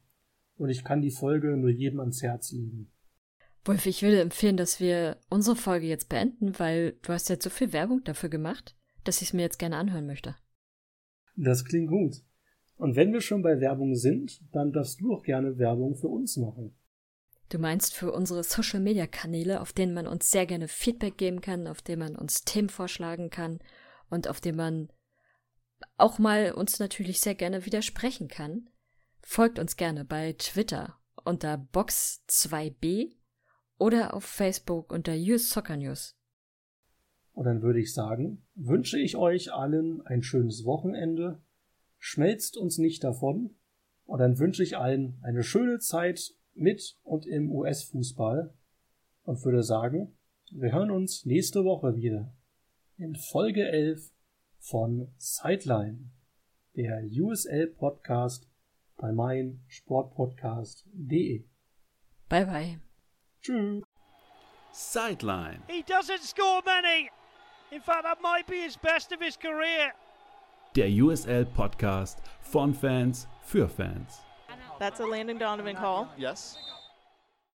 [0.58, 2.92] Und ich kann die Folge nur jedem ans Herz legen.
[3.64, 7.50] Wolf, ich würde empfehlen, dass wir unsere Folge jetzt beenden, weil du hast jetzt so
[7.50, 10.36] viel Werbung dafür gemacht, dass ich es mir jetzt gerne anhören möchte.
[11.38, 12.18] Das klingt gut.
[12.76, 16.36] Und wenn wir schon bei Werbung sind, dann darfst du auch gerne Werbung für uns
[16.36, 16.76] machen.
[17.50, 21.82] Du meinst für unsere Social-Media-Kanäle, auf denen man uns sehr gerne Feedback geben kann, auf
[21.82, 23.60] denen man uns Themen vorschlagen kann
[24.10, 24.90] und auf denen man
[25.98, 28.70] auch mal uns natürlich sehr gerne widersprechen kann.
[29.22, 33.16] Folgt uns gerne bei Twitter unter Box2b
[33.80, 36.16] oder auf Facebook unter US Soccer News.
[37.34, 41.42] Und dann würde ich sagen, wünsche ich euch allen ein schönes Wochenende.
[41.98, 43.56] Schmelzt uns nicht davon.
[44.04, 48.54] Und dann wünsche ich allen eine schöne Zeit mit und im US-Fußball.
[49.24, 50.16] Und würde sagen,
[50.52, 52.32] wir hören uns nächste Woche wieder
[52.98, 54.12] in Folge 11
[54.60, 56.12] von Sideline,
[56.76, 58.48] der USL-Podcast
[58.98, 61.46] bei meinsportpodcast.de.
[62.28, 62.80] Bye bye.
[63.42, 63.84] Tschüss.
[64.72, 65.64] Sideline.
[65.68, 67.10] He doesn't score many.
[67.72, 69.94] In fact, that might be his best of his career.
[70.76, 74.22] Der USL Podcast von Fans für Fans.
[74.80, 76.10] That's a Landon Donovan call.
[76.18, 76.58] Yes.